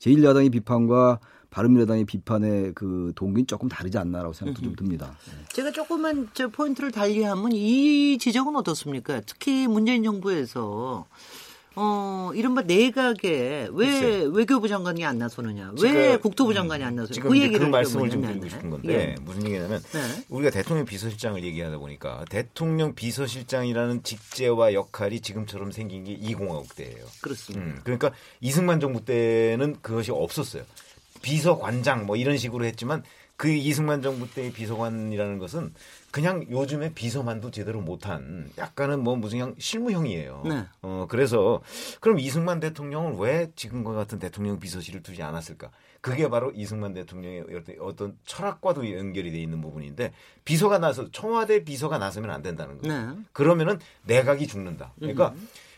[0.00, 1.20] 제1야당의 비판과
[1.54, 5.16] 바른미래당의 비판의 그 동기는 조금 다르지 않나라고 생각도 좀 듭니다.
[5.52, 9.20] 제가 조금만 저 포인트를 달리하면 이 지적은 어떻습니까?
[9.24, 11.06] 특히 문재인 정부에서
[11.76, 14.28] 어 이른바 내각에 왜 글쎄.
[14.32, 18.22] 외교부 장관이 안 나서느냐, 왜 국토부 장관이 안 나서느냐, 지금 그 얘기를 그 말씀을 좀
[18.22, 18.48] 드리고.
[18.48, 19.22] 싶은 건데 예.
[19.22, 20.00] 무슨 얘기냐면 네.
[20.28, 27.04] 우리가 대통령 비서실장을 얘기하다 보니까 대통령 비서실장이라는 직제와 역할이 지금처럼 생긴 게 이공화국 때예요.
[27.20, 27.64] 그렇습니다.
[27.64, 30.64] 음, 그러니까 이승만 정부 때는 그것이 없었어요.
[31.24, 33.02] 비서관장 뭐 이런 식으로 했지만
[33.36, 35.72] 그 이승만 정부 때의 비서관이라는 것은
[36.10, 40.42] 그냥 요즘에 비서만도 제대로 못한 약간은 뭐 무슨 그냥 실무형이에요.
[40.46, 40.64] 네.
[40.82, 41.62] 어 그래서
[42.00, 45.70] 그럼 이승만 대통령은 왜 지금과 같은 대통령 비서실을 두지 않았을까?
[46.02, 47.44] 그게 바로 이승만 대통령의
[47.80, 50.12] 어떤- 철학과도 연결이 돼 있는 부분인데
[50.44, 53.12] 비서가 나서 청와대 비서가 나서면 안 된다는 거예요.
[53.12, 53.18] 네.
[53.32, 54.92] 그러면은 내각이 죽는다.
[54.98, 55.34] 그러니까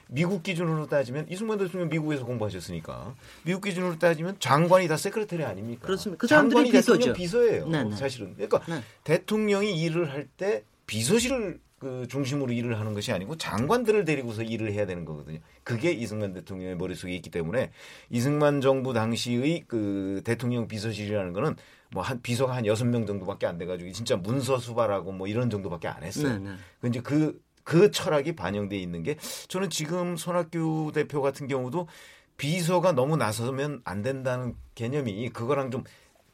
[0.09, 3.15] 미국 기준으로 따지면 이승만 대통령 미국에서 공부하셨으니까
[3.45, 5.87] 미국 기준으로 따지면 장관이 다 세크레터리 아닙니까?
[5.87, 6.21] 그렇습니다.
[6.21, 7.13] 그 장관이 대통령 비서죠.
[7.15, 7.69] 비서예요.
[7.69, 7.97] 네, 네.
[7.97, 8.35] 사실은.
[8.35, 8.83] 그러니까 네.
[9.05, 14.87] 대통령이 일을 할 때 비서실을 그 중심으로 일을 하는 것이 아니고 장관들을 데리고서 일을 해야
[14.87, 15.39] 되는 거거든요.
[15.63, 17.71] 그게 이승만 대통령의 머릿속에 있기 때문에
[18.09, 21.57] 이승만 정부 당시의 그 대통령 비서실이라는 거는
[21.93, 26.03] 뭐한 비서가 한 여섯 명 정도밖에 안 돼가지고 진짜 문서 수발하고 뭐 이런 정도밖에 안
[26.03, 26.39] 했어요.
[26.39, 26.57] 네, 네.
[26.81, 29.17] 그 이제 그, 그 철학이 반영돼 있는 게
[29.49, 31.89] 저는 지금 손학규 대표 같은 경우도
[32.37, 35.83] 비서가 너무 나서면 안 된다는 개념이 그거랑 좀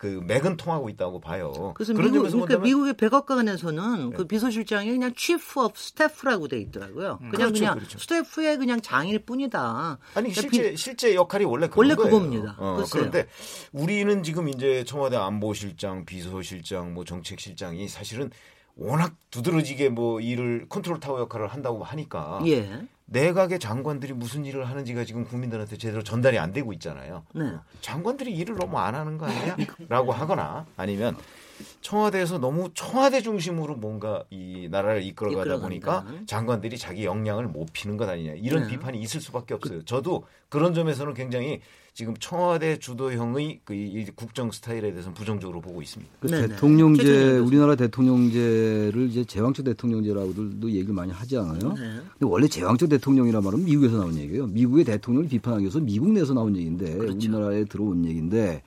[0.02, 1.52] 그 맥은 통하고 있다고 봐요.
[1.76, 4.16] 그래서 그런 미국, 그러니까 본다면 미국의 백악관에서는 네.
[4.16, 7.18] 그 비서실장이 그냥 chief of staff라고 돼 있더라고요.
[7.18, 7.98] 그냥 그렇죠, 그냥 그렇죠.
[8.00, 9.98] 스태프의 그냥 장일 뿐이다.
[10.14, 12.10] 아니 그러니까 실제 비- 실제 역할이 원래 그런 원래 거예요.
[12.10, 12.56] 그겁니다.
[12.58, 12.82] 어.
[12.90, 13.28] 그런데
[13.70, 18.32] 우리는 지금 이제 청와대 안보실장, 비서실장, 뭐 정책실장이 사실은
[18.76, 22.86] 워낙 두드러지게 뭐 일을 컨트롤 타워 역할을 한다고 하니까 예.
[23.06, 27.24] 내각의 장관들이 무슨 일을 하는지가 지금 국민들한테 제대로 전달이 안 되고 있잖아요.
[27.34, 27.52] 네.
[27.82, 29.56] 장관들이 일을 너무 안 하는 거 아니냐?
[29.88, 31.16] 라고 하거나 아니면
[31.80, 35.60] 청와대에서 너무 청와대 중심으로 뭔가 이 나라를 이끌어가다.
[35.60, 38.68] 보니까 장관들이 자기 역량을 못 피는 것 아니냐 이런 네.
[38.70, 39.84] 비판이 있을 수밖에 없어요.
[39.84, 41.60] 저도 그런 점에서는 굉장히
[41.94, 46.10] 지금 청와대 주도형의 그이 국정 스타일에 대해서는 부정적으로 보고 있습니다.
[46.20, 46.48] 그 네네.
[46.48, 47.46] 대통령제 최종적으로.
[47.46, 51.74] 우리나라 대통령제를 이제 제왕적 대통령제라고도 얘기를 많이 하지 않아요.
[51.74, 52.00] 네.
[52.18, 54.46] 근데 원래 제왕적 대통령이란 말은 미국에서 나온 얘기예요.
[54.46, 57.14] 미국의 대통령을 비판하기 위해서 미국 내에서 나온 얘기인데 그렇죠.
[57.14, 58.62] 우리나라에 들어온 얘기인데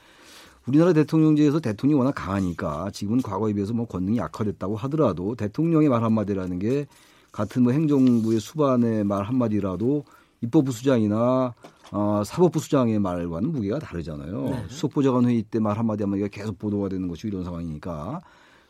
[0.68, 6.60] 우리나라 대통령제에서 대통령이 워낙 강하니까 지금은 과거에 비해서 뭐 권능이 약화됐다고 하더라도 대통령의 말 한마디라는
[6.60, 6.88] 게
[7.32, 10.06] 같은 뭐 행정부의 수반의 말 한마디라도
[10.42, 11.54] 입법부 수장이나
[11.92, 14.50] 어, 사법부 수장의 말과는 무게가 다르잖아요.
[14.50, 14.66] 네.
[14.70, 18.22] 수석보좌관 회의 때 말 한마디 한마디가 계속 보도가 되는 것이 이런 상황이니까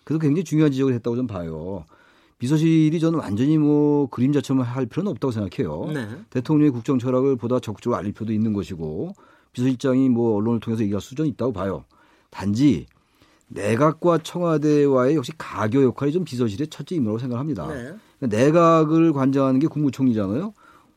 [0.03, 1.85] 그래서 굉장히 중요한 지적을 했다고 좀 봐요.
[2.39, 5.91] 비서실이 저는 완전히 뭐 그림자처럼 할 필요는 없다고 생각해요.
[5.93, 6.07] 네.
[6.29, 9.13] 대통령의 국정 철학을 보다 적극적으로 알릴 필요도 있는 것이고
[9.55, 11.85] 비서실장이 뭐 언론을 통해서 얘기할 수준이 있다고 봐요.
[12.29, 12.85] 단지
[13.47, 17.67] 내각과 청와대와의 역시 가교 역할이 좀 비서실의 첫째 임무라고 생각합니다.
[17.67, 17.93] 네.
[18.19, 20.53] 그러니까 내각을 관장하는 게 국무총리잖아요.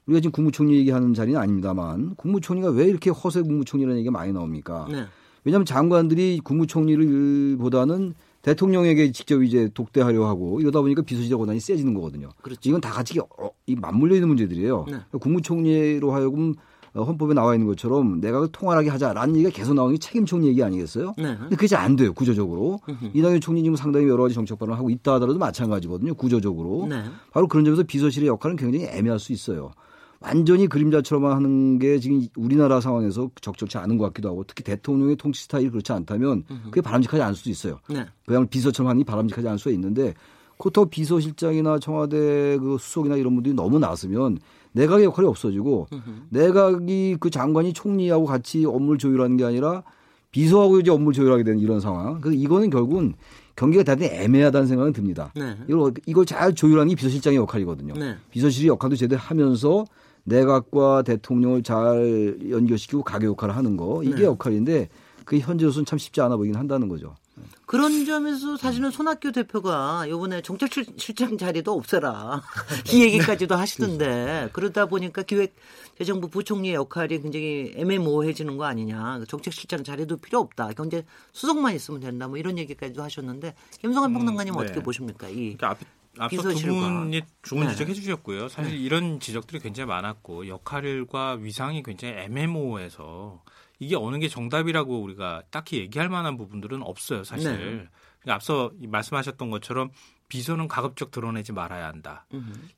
[0.06, 4.88] 우리가 지금 국무총리 얘기하는 자리는 아닙니다만 국무총리가 왜 이렇게 허세 국무총리라는 얘기가 많이 나옵니까?
[4.90, 5.04] 네.
[5.44, 12.30] 왜냐하면 장관들이 국무총리를 보다는 대통령에게 직접 이제 독대하려 하고 이러다 보니까 비서실의 권한이 세지는 거거든요.
[12.42, 12.60] 그렇죠.
[12.64, 14.86] 이건 다 같이 어, 이 맞물려 있는 문제들이에요.
[14.88, 14.96] 네.
[15.18, 16.54] 국무총리로 하여금 어,
[16.94, 21.14] 헌법에 나와 있는 것처럼 내각을 통할하게 하자라는 얘기가 계속 나오는 게 책임 총리 얘기 아니겠어요?
[21.18, 21.36] 네.
[21.36, 22.80] 근데 그게 잘안 돼요 구조적으로.
[23.14, 26.86] 이낙연 총리 지금 상당히 여러 가지 정책 발언을 하고 있다 하더라도 마찬가지거든요 구조적으로.
[26.88, 27.04] 네.
[27.32, 29.72] 바로 그런 점에서 비서실의 역할은 굉장히 애매할 수 있어요.
[30.20, 35.44] 완전히 그림자처럼 하는 게 지금 우리나라 상황에서 적절치 않은 것 같기도 하고 특히 대통령의 통치
[35.44, 37.78] 스타일이 그렇지 않다면 그게 바람직하지 않을 수도 있어요.
[37.88, 38.06] 네.
[38.26, 40.14] 그냥 비서처럼 하는 게 바람직하지 않을 수가 있는데
[40.58, 44.38] 그렇다고 비서실장이나 청와대 그 수석이나 이런 분들이 너무 나서면
[44.78, 45.88] 내각의 역할이 없어지고
[46.30, 49.82] 내각이 그 장관이 총리하고 같이 업무를 조율하는 게 아니라
[50.30, 52.20] 비서하고 이제 업무를 조율하게 되는 이런 상황.
[52.20, 53.14] 그래서 이거는 결국은
[53.56, 55.32] 경기가 대단히 애매하다는 생각은 듭니다.
[55.34, 55.56] 네.
[55.68, 57.94] 이걸, 이걸 잘 조율하는 게 비서실장의 역할이거든요.
[57.94, 58.16] 네.
[58.30, 59.84] 비서실이 역할도 제대로 하면서
[60.24, 64.24] 내각과 대통령을 잘 연결시키고 가교 역할을 하는 거 이게 네.
[64.24, 64.88] 역할인데
[65.24, 67.14] 그게 현재로서는 참 쉽지 않아 보이긴 한다는 거죠.
[67.66, 72.42] 그런 점에서 사실은 손학규 대표가 이번에 정책실장 자리도 없애라
[72.92, 80.40] 이 얘기까지도 하시던데 그러다 보니까 기획재정부 부총리의 역할이 굉장히 애매모호해지는 거 아니냐 정책실장 자리도 필요
[80.40, 84.64] 없다 경제 수석만 있으면 된다 뭐 이런 얘기까지도 하셨는데 김성환 평론가님 은 네.
[84.64, 85.78] 어떻게 보십니까 이 그러니까 앞,
[86.18, 86.74] 앞서 두 비서실과.
[86.74, 87.72] 분이 좋은 네.
[87.72, 88.48] 지적해 주셨고요.
[88.48, 93.42] 사실 이런 지적들이 굉장히 많았고 역할과 위상이 굉장히 애매모호해서
[93.78, 97.24] 이게 어느 게 정답이라고 우리가 딱히 얘기할 만한 부분들은 없어요.
[97.24, 97.52] 사실.
[97.52, 97.58] 네.
[98.20, 99.90] 그러니까 앞서 이 말씀하셨던 것처럼
[100.28, 102.26] 비서는 가급적 드러내지 말아야 한다.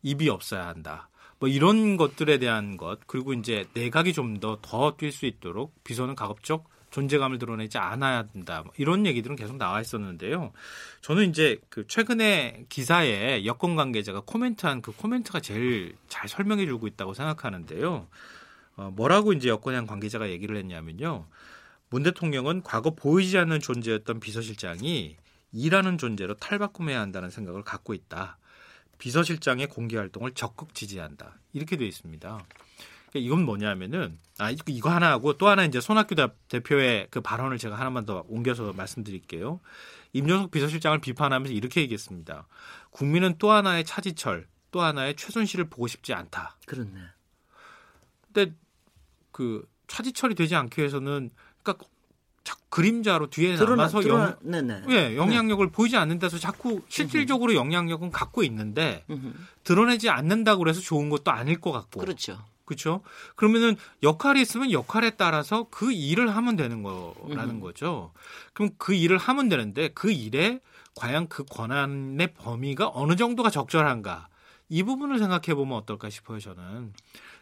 [0.03, 1.09] 입이 없어야 한다.
[1.39, 6.15] 뭐 이런 것들에 대한 것 그리고 이제 내각이 좀 더 더 뛸 수 있도록 비서는
[6.15, 8.63] 가급적 존재감을 드러내지 않아야 된다.
[8.65, 10.53] 뭐 이런 얘기들은 계속 나와 있었는데요.
[11.01, 17.15] 저는 이제 그 최근에 기사에 여권 관계자가 코멘트한 그 코멘트가 제일 잘 설명해 주고 있다고
[17.15, 18.07] 생각하는데요.
[18.81, 21.27] 어, 뭐라고 이제 여권의 관계자가 얘기를 했냐면요.
[21.91, 25.17] 문 대통령은 과거 보이지 않는 존재였던 비서실장이
[25.53, 28.39] 일하는 존재로 탈바꿈해야 한다는 생각을 갖고 있다.
[28.97, 31.35] 비서실장의 공개 활동을 적극 지지한다.
[31.53, 32.29] 이렇게 되어 있습니다.
[32.29, 37.59] 그러니까 이건 뭐냐면은 아 이거- 하나 하고 또 하나 이제 손학규 대- 대표의 그 발언을
[37.59, 39.61] 제가 하나만 더 옮겨서 말씀드릴게요.
[40.15, 42.47] 임종석 비서실장을 비판하면서 이렇게 얘기했습니다.
[42.91, 46.57] 국민은 또 하나의 차지철, 또 하나의 최순실을 보고 싶지 않다.
[46.67, 46.99] 그렇네
[48.33, 48.55] 근데
[49.33, 51.31] 그 차지철이 되지 않기 위해서는
[51.63, 51.85] 그러니까
[52.45, 54.83] 자- 그림자로 뒤에 드러나, 남아서 드러나, 영, 네네.
[54.91, 59.05] 예, 영향력을 보이지 않는 데서 자꾸 실질적으로 영향력은 갖고 있는데
[59.65, 62.01] 드러내지 않는다고 그래서 좋은 것도 아닐 것 같고.
[62.01, 62.39] 그렇죠.
[62.65, 63.03] 그렇죠.
[63.35, 68.13] 그러면은 역할이 있으면 역할에 따라서 그 일을 하면 되는 거라는 거죠.
[68.53, 70.61] 그럼 그 일을 하면 되는데 그 일에
[70.95, 74.29] 과연 그 권한의 범위가 어느 정도가 적절한가
[74.69, 76.39] 이 부분을 생각해 보면 어떨까 싶어요.
[76.39, 76.93] 저는.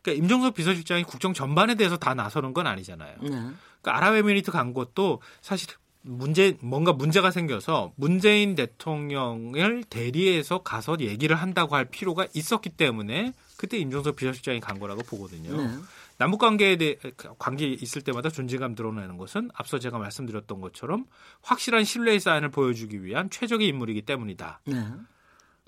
[0.02, 3.16] 그러니까 임종석 비서실장이 국정 전반에 대해서 다 나서는 건 아니잖아요.
[3.22, 3.28] 네.
[3.28, 5.68] 그러니까 아랍에미리트 간 것도 사실
[6.02, 13.76] 문제 뭔가 문제가 생겨서 문재인 대통령을 대리해서 가서 얘기를 한다고 할 필요가 있었기 때문에 그때
[13.78, 15.56] 임종석 비서실장이 간 거라고 보거든요.
[15.56, 15.68] 네.
[16.16, 16.96] 남북 관계에 대해
[17.38, 21.06] 관계 있을 때마다 존재감 드러내는 것은 앞서 제가 말씀드렸던 것처럼
[21.42, 24.60] 확실한 신뢰의 사인을 보여주기 위한 최적의 인물이기 때문이다.
[24.66, 24.84] 네.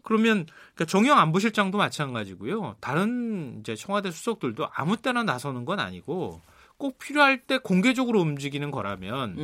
[0.03, 2.77] 그러면 그러니까 정영 안보실장도 마찬가지고요.
[2.81, 6.41] 다른 이제 청와대 수석들도 아무 때나 나서는 건 아니고
[6.77, 9.37] 꼭 필요할 때 공개적으로 움직이는 거라면.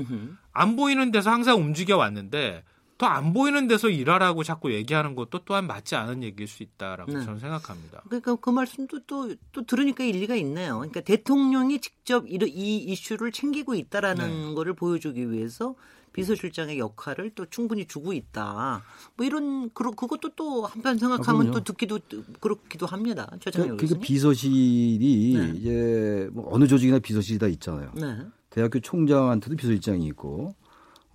[0.53, 2.65] 안 보이는 데서 항상 움직여 왔는데
[2.99, 7.25] 더 안 보이는 데서 일하라고 자꾸 얘기하는 것도 또한 맞지 않은 얘기일 수 있다라고 네.
[7.25, 8.03] 저는 생각합니다.
[8.07, 10.77] 그러니까 그 말씀도 또, 또 들으니까 일리가 있네요.
[10.77, 14.55] 그러니까 대통령이 직접 이, 이 이슈를 챙기고 있다라는 네.
[14.55, 15.75] 거를 보여주기 위해서
[16.15, 18.83] 비서실장의 역할을 또 충분히 주고 있다.
[19.17, 21.59] 뭐 이런 그 그것도 또 한편 생각하면 그럼요.
[21.59, 21.99] 또 듣기도
[22.41, 23.31] 그렇기도 합니다.
[23.45, 24.01] 그, 그 교수님.
[24.01, 25.53] 비서실이 네.
[25.59, 27.93] 이제 뭐 어느 조직이나 비서실이 다 있잖아요.
[27.95, 28.19] 네.
[28.49, 30.55] 대학교 총장한테도 비서실장이 있고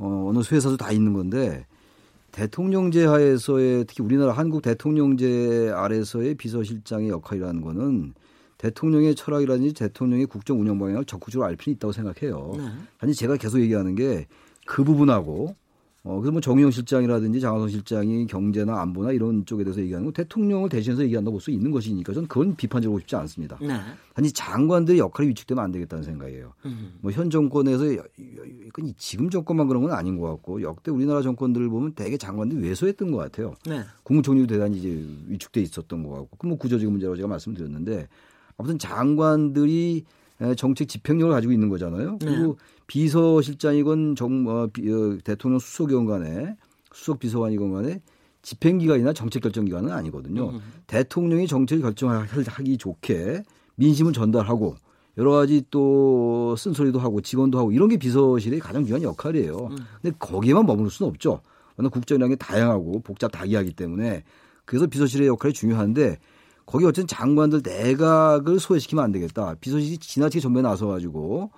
[0.02, 1.66] 어, 어느 회사도 다 있는 건데
[2.32, 8.14] 대통령제 하에서의 특히 우리나라 한국 대통령제 아래서의 비서실장의 역할이라는 거는
[8.58, 12.54] 대통령의 철학이라든지 대통령의 국정 운영 방향을 적극적으로 알 필요는 있다고 생각해요.
[12.58, 12.64] 네.
[13.00, 14.28] 아니 제가 계속 얘기하는 게
[14.66, 15.56] 그 부분하고
[16.04, 20.68] 어 그래서 뭐 정의용 실장이라든지 장하성 실장이 경제나 안보나 이런 쪽에 대해서 얘기하는 건 대통령을
[20.68, 23.60] 대신해서 얘기한다고 볼 수 있는 것이니까 저는 그건 비판적으로 싶지 않습니다.
[23.62, 23.80] 네.
[24.16, 26.54] 단지 장관들의 역할이 위축되면 안 되겠다는 생각이에요.
[26.66, 26.94] 음.
[27.02, 27.86] 뭐현 정권에서
[28.98, 33.18] 지금 정권만 그런 건 아닌 것 같고 역대 우리나라 정권들을 보면 대개 장관들이 외소했던 것
[33.18, 33.54] 같아요.
[33.68, 33.82] 네.
[34.04, 38.08] 국무총리도 대단히 이제 위축돼 있었던 것 같고 그뭐 구조적 문제라고 제가 말씀드렸는데
[38.58, 40.04] 아무튼 장관들이
[40.42, 42.18] 에, 정책 집행력을 가지고 있는 거잖아요.
[42.20, 42.58] 그리고
[42.92, 46.58] 비서실장이건 정 어, 비- 어, 대통령 수석이건 간에
[46.94, 48.02] 수석 비서관이건 간에
[48.42, 50.52] 집행기관이나 정책결정기관은 아니거든요.
[50.88, 53.44] 대통령이 정책을 결정하기 좋게
[53.76, 54.76] 민심을 전달하고
[55.18, 59.70] 여러 가지 또 쓴소리도 하고 직원도 하고 이런 게 비서실의 가장 중요한 역할이에요.
[60.02, 61.42] 근데 거기에만 머무를 수는 없죠.
[61.78, 64.24] 워낙 국정이라는 게 다양하고 복잡 다기하기 때문에
[64.66, 66.18] 그래서 비서실의 역할이 중요한데
[66.66, 69.56] 거기 어쨌든 장관들 내각을 소외시키면 안 되겠다.
[69.62, 71.52] 비서실이 지나치게 전면에 나서 가지고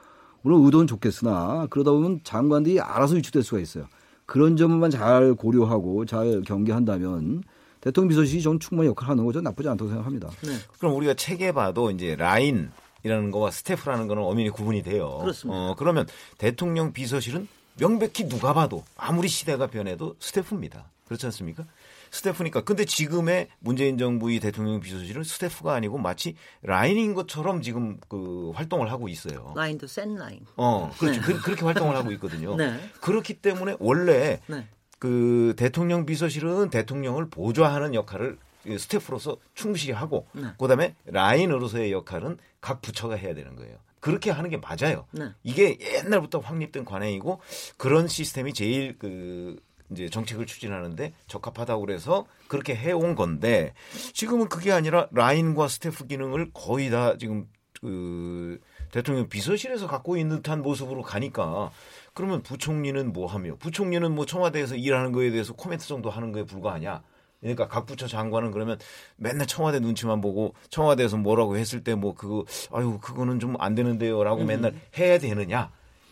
[0.43, 3.87] 물론 의도는 좋겠으나 그러다 보면 장관들이 알아서 위축될 수가 있어요.
[4.25, 7.43] 그런 점만 잘 고려하고 잘 경계한다면
[7.81, 9.41] 대통령 비서실이 좀 충분히 역할을 하는 거죠.
[9.41, 10.29] 나쁘지 않다고 생각합니다.
[10.43, 10.53] 네.
[10.79, 12.71] 그럼 우리가 책에 봐도 이제 라인
[13.03, 15.17] 이라는 거와 스태프라는 거는 엄연히 구분이 돼요.
[15.19, 15.57] 그렇습니다.
[15.57, 20.85] 어, 그러면 대통령 비서실은 명백히 누가 봐도 아무리 시대가 변해도 스태프입니다.
[21.05, 21.65] 그렇지 않습니까?
[22.13, 22.61] 스태프니까.
[22.61, 29.09] 근데 지금의 문재인 정부의 대통령 비서실은 스태프가 아니고 마치 라인인 것처럼 지금 그 활동을 하고
[29.09, 29.53] 있어요.
[29.55, 30.45] 라인도 센 라인.
[30.55, 31.19] 어, 그렇죠.
[31.21, 31.27] 네.
[31.27, 32.55] 그, 그렇게 활동을 하고 있거든요.
[32.55, 32.79] 네.
[33.01, 34.67] 그렇기 때문에 원래 네.
[34.99, 40.43] 그 대통령 비서실은 대통령을 보좌하는 역할을 이 스태프로서 충실히 하고 네.
[40.59, 43.75] 그다음에 라인으로서의 역할은 각 부처가 해야 되는 거예요.
[43.99, 45.07] 그렇게 하는 게 맞아요.
[45.11, 45.31] 네.
[45.43, 47.39] 이게 옛날부터 확립된 관행이고
[47.77, 49.57] 그런 시스템이 제일 그
[49.93, 53.73] 이제 정책을 추진하는데 적합하다고 그래서 그렇게 해온 건데
[54.13, 57.47] 지금은 그게 아니라 라인과 스태프 기능을 거의 다 지금
[57.81, 58.59] 그
[58.91, 61.71] 대통령 비서실에서 갖고 있는 듯한 모습으로 가니까
[62.13, 67.01] 그러면 부총리는 뭐 하며 부총리는 뭐 청와대에서 일하는 거에 대해서 코멘트 정도 하는 거에 불과하냐?
[67.41, 68.79] 그러니까 각 부처 장관은 그러면
[69.17, 74.45] 맨날 청와대 눈치만 보고 청와대에서 뭐라고 했을 때 뭐 그거 아유 그거는 좀 안 되는데요라고
[74.45, 75.69] 맨날 해야 되느냐?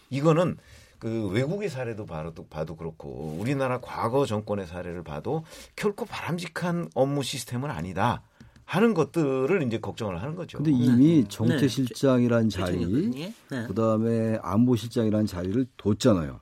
[0.09, 0.57] 이거는
[1.01, 5.43] 그 외국의 사례도 봐도, 봐도 그렇고 우리나라 과거 정권의 사례를 봐도
[5.75, 8.21] 결코 바람직한 업무 시스템은 아니다
[8.65, 10.59] 하는 것들을 이제 걱정을 하는 거죠.
[10.59, 11.27] 근데 이미 네.
[11.27, 13.65] 정책실장이란 자리, 최종혁 네.
[13.67, 16.39] 그다음에 안보실장이라는 자리를 뒀잖아요.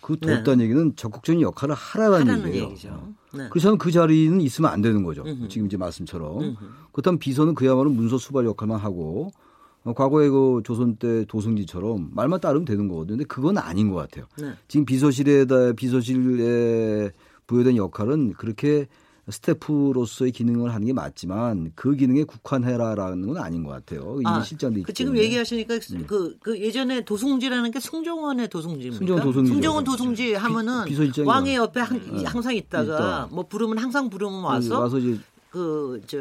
[0.00, 0.42] 그 네.
[0.42, 2.70] 뒀다는 얘기는 적극적인 역할을 하라는 하라는 얘기예요.
[2.70, 3.14] 얘기죠.
[3.32, 3.48] 네.
[3.50, 5.22] 그렇지않으면 그 자리는 있으면 안 되는 거죠.
[5.22, 5.46] 음흠.
[5.46, 6.40] 지금 이제 말씀처럼.
[6.40, 6.56] 음흠.
[6.90, 9.51] 그렇다면 비서는 그야말로 문서 수발 역할만 하고 어,
[9.84, 13.16] 과거에 그 조선 때 도승지처럼 말만 따르면 되는 거거든요.
[13.16, 14.26] 근데 그건 아닌 것 같아요.
[14.40, 14.52] 네.
[14.68, 17.10] 지금 비서실에다 비서실에
[17.46, 18.86] 부여된 역할은 그렇게
[19.28, 24.14] 스태프로서의 기능을 하는 게 맞지만 그 기능에 국한해라라는 건 아닌 것 같아요.
[24.16, 25.16] 이미 아, 실장도 있기 그 지금.
[25.16, 28.98] 얘기하시니까 그, 그 예전에 도승지라는 게 승정원의 도승지입니까?
[28.98, 29.54] 승정원 도승지죠.
[29.54, 33.28] 승정원 도승지 하면은 비- 왕의 옆에 한, 항상 있다가 있다.
[33.32, 35.06] 뭐 부르면 항상 부르면 와서, 와서 와서
[35.52, 36.16] 그, 저,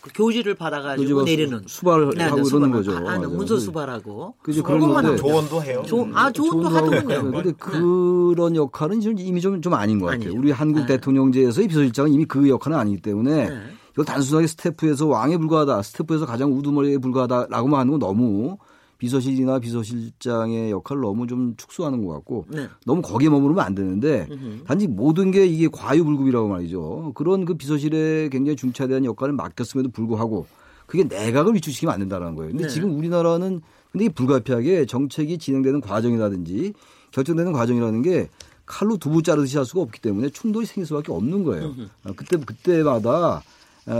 [0.00, 1.60] 그 교지를 받아가지고 내리는.
[1.66, 2.92] 수발을 네, 하고 네, 이러는 거죠.
[2.92, 3.28] 하- 하는 맞아요.
[3.30, 4.34] 문서 그- 수발하고.
[4.42, 5.82] 그죠, 그런 건데 조언도 해요.
[5.84, 7.32] 조, 아, 조언도 좋은 하고 하더군요.
[7.32, 10.26] 근데 그런 역할은 지금 이미 좀, 좀 아닌 것 같아요.
[10.26, 10.38] 아니죠.
[10.38, 10.86] 우리 한국 네.
[10.86, 13.58] 대통령제에서의 비서실장은 이미 그 역할은 아니기 때문에 네.
[13.94, 18.56] 이걸 단순하게 스태프에서 왕에 불과하다, 스태프에서 가장 우두머리에 불과하다라고만 하는 건 너무
[18.98, 22.68] 비서실이나 비서실장의 역할을 너무 좀 축소하는 것 같고 네.
[22.84, 24.28] 너무 거기에 머무르면 안 되는데
[24.66, 27.12] 단지 모든 게 이게 과유불급이라고 말이죠.
[27.14, 30.46] 그런 그 비서실에 굉장히 중차대한 역할을 맡겼음에도 불구하고
[30.86, 32.52] 그게 내각을 위축시키면 안 된다는 거예요.
[32.52, 32.70] 근데 네.
[32.70, 33.60] 지금 우리나라는
[33.92, 36.72] 근데 이게 불가피하게 정책이 진행되는 과정이라든지
[37.10, 38.28] 결정되는 과정이라는 게
[38.66, 41.74] 칼로 두부 자르듯이 할 수가 없기 때문에 충돌이 생길 수밖에 없는 거예요.
[42.04, 43.42] 어, 그때 그때마다 어,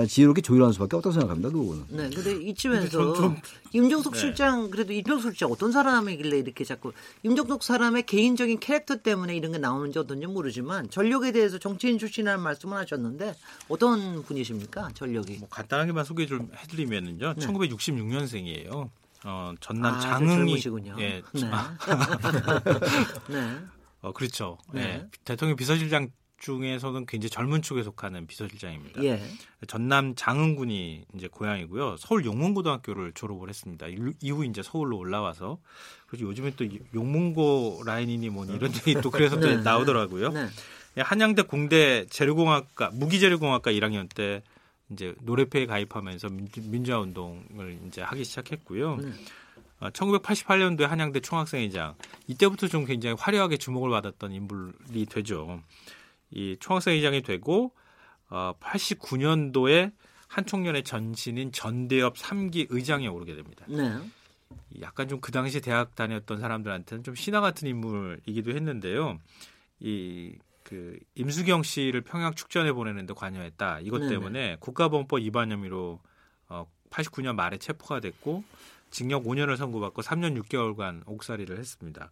[0.09, 1.49] 지혜롭게 조율하는 수밖에 없다고 생각합니다.
[1.51, 1.85] 그거는.
[1.91, 3.37] 네, 근데 이쯤에서 전 좀-
[3.73, 4.19] 임종석 네.
[4.19, 9.59] 실장 그래도 임종석 실장 어떤 사람이길래 이렇게 자꾸 임종석 사람의 개인적인 캐릭터 때문에 이런 게
[9.59, 13.35] 나오는지 어떤지 모르지만 전력에 대해서 정치인 출신이라는 말씀을 하셨는데
[13.69, 15.37] 어떤 분이십니까 전력이?
[15.39, 17.35] 뭐 간단하게만 소개 좀 해드리면은요.
[17.35, 18.91] 1966년생이에요.
[19.25, 20.97] 어, 전남 아, 장흥이 젊으시군요.
[21.01, 21.41] 예, 네.
[23.29, 23.57] 네.
[24.03, 24.59] 어, 그렇죠.
[24.73, 24.83] 네.
[24.83, 25.07] 예.
[25.25, 26.09] 대통령 비서실장
[26.39, 29.03] 중에서는 굉장히 젊은 축에 속하는 비서실장입니다.
[29.05, 29.23] 예.
[29.67, 31.97] 전남 장흥군이 이제 고향이고요.
[31.99, 33.87] 서울 용문고등학교를 졸업을 했습니다.
[33.87, 35.59] 일- 이후 이제 서울로 올라와서
[36.07, 39.57] 그래서 요즘에 또 용문고 라인이니 뭐니 이런 얘기 또 그래서 또 네.
[39.57, 40.31] 나오더라고요.
[40.31, 40.47] 네.
[40.99, 44.43] 예, 한양대 공대 재료공학과 무기재료공학과 1학년 때
[44.91, 46.29] 이제 노래패에 가입하면서
[46.63, 48.97] 민주, 화 운동을 이제 하기 시작했고요.
[48.97, 49.11] 네.
[49.81, 51.97] 어, 1988년도에 한양대 총학생회장
[52.29, 55.61] 이때부터 좀 굉장히 화려하게 주목을 받았던 인물이 되죠.
[56.31, 57.73] 이 총학생회장이 되고
[58.29, 59.93] 어, 89년도에
[60.29, 63.65] 한 총련의 전신인 전대협 3기 의장에 오르게 됩니다.
[63.69, 63.97] 네.
[64.81, 69.19] 약간 좀 그 당시 대학 다녔던 사람들한테는 좀 신화 같은 인물이기도 했는데요.
[69.81, 73.81] 이 그 임수경 씨를 평양 축전에 보내는데 관여했다.
[73.83, 74.11] 이것 네네.
[74.11, 76.01] 때문에 국가보안법 위반 혐의로
[76.49, 78.43] 어 89년 말에 체포가 됐고
[78.91, 82.11] 징역 5년을 선고받고 3년 6개월간 옥살이를 했습니다.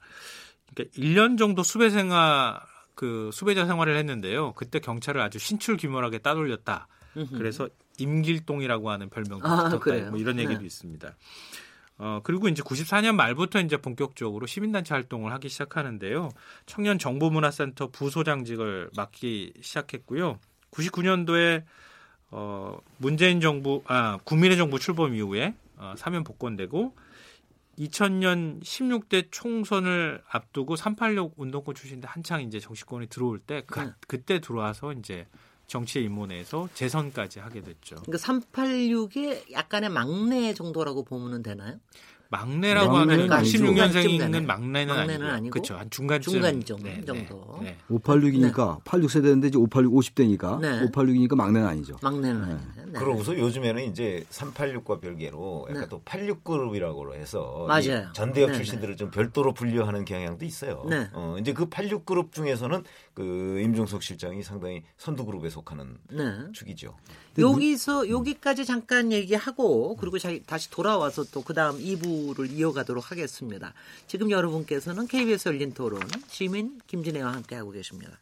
[0.73, 2.61] 그러니까 1년 정도 수배 생활
[2.95, 4.53] 그 수배자 생활을 했는데요.
[4.53, 6.89] 그때 경찰을 아주 신출귀몰하게 따돌렸다.
[7.37, 7.69] 그래서
[7.99, 9.79] 임길동이라고 하는 별명도 아, 붙었다.
[9.79, 10.11] 그래요?
[10.11, 10.67] 뭐 이런 얘기도 네.
[10.67, 11.15] 있습니다.
[11.99, 16.31] 어, 그리고 이제 94년 말부터 이제 본격적으로 시민단체 활동을 하기 시작하는데요.
[16.67, 20.39] 청년 정보문화센터 부소장직을 맡기 시작했고요.
[20.73, 21.63] 99년도에
[22.31, 26.97] 어, 문재인 정부, 아, 국민의 정부 출범 이후에 어, 사면 복권되고
[27.79, 33.91] 2000년 16대 총선을 앞두고 386 운동권 출신인데 한창 이제 정치권에 들어올 때 그, 네.
[34.07, 35.27] 그때 들어와서 이제
[35.67, 37.97] 정치에 입문해서 재선까지 하게 됐죠.
[38.05, 41.79] 그러니까 386의 약간의 막내 정도라고 보면 되나요?
[42.31, 43.59] 막내라고 하면 아니죠.
[43.59, 45.77] 16년생은 막내는, 막내는 아니고 그렇죠.
[45.77, 47.59] 한 중간쯤 중간 정- 네, 네, 정도.
[47.63, 47.77] 네.
[47.91, 50.81] 586이니까 86세대인데 이제 586 50대니까 네.
[50.87, 51.97] 586이니까 막내는 아니죠.
[52.03, 52.61] 막내는 아니에요.
[52.87, 52.93] 네.
[52.99, 55.89] 그러고서 요즘에는 이제 386과 별개로 약간 네.
[55.89, 58.09] 또 86그룹이라고 해서 맞아요.
[58.13, 60.85] 전대협 네, 출신들을 좀 별도로 분류하는 경향도 있어요.
[60.89, 61.09] 네.
[61.13, 62.83] 어, 이제 그 86그룹 중에서는
[63.15, 66.53] 그 임종석 실장이 상당히 선두 그룹에 속하는 네.
[66.53, 66.97] 축이죠.
[67.39, 73.73] 여기서 여기까지 잠깐 얘기하고 그리고 자- 다시 돌아와서 또 그다음 2부를 이어가도록 하겠습니다.
[74.09, 78.19] 지금 여러분께서는 KBS 열린 토론 시민 김진애와 함께 하고 계십니다.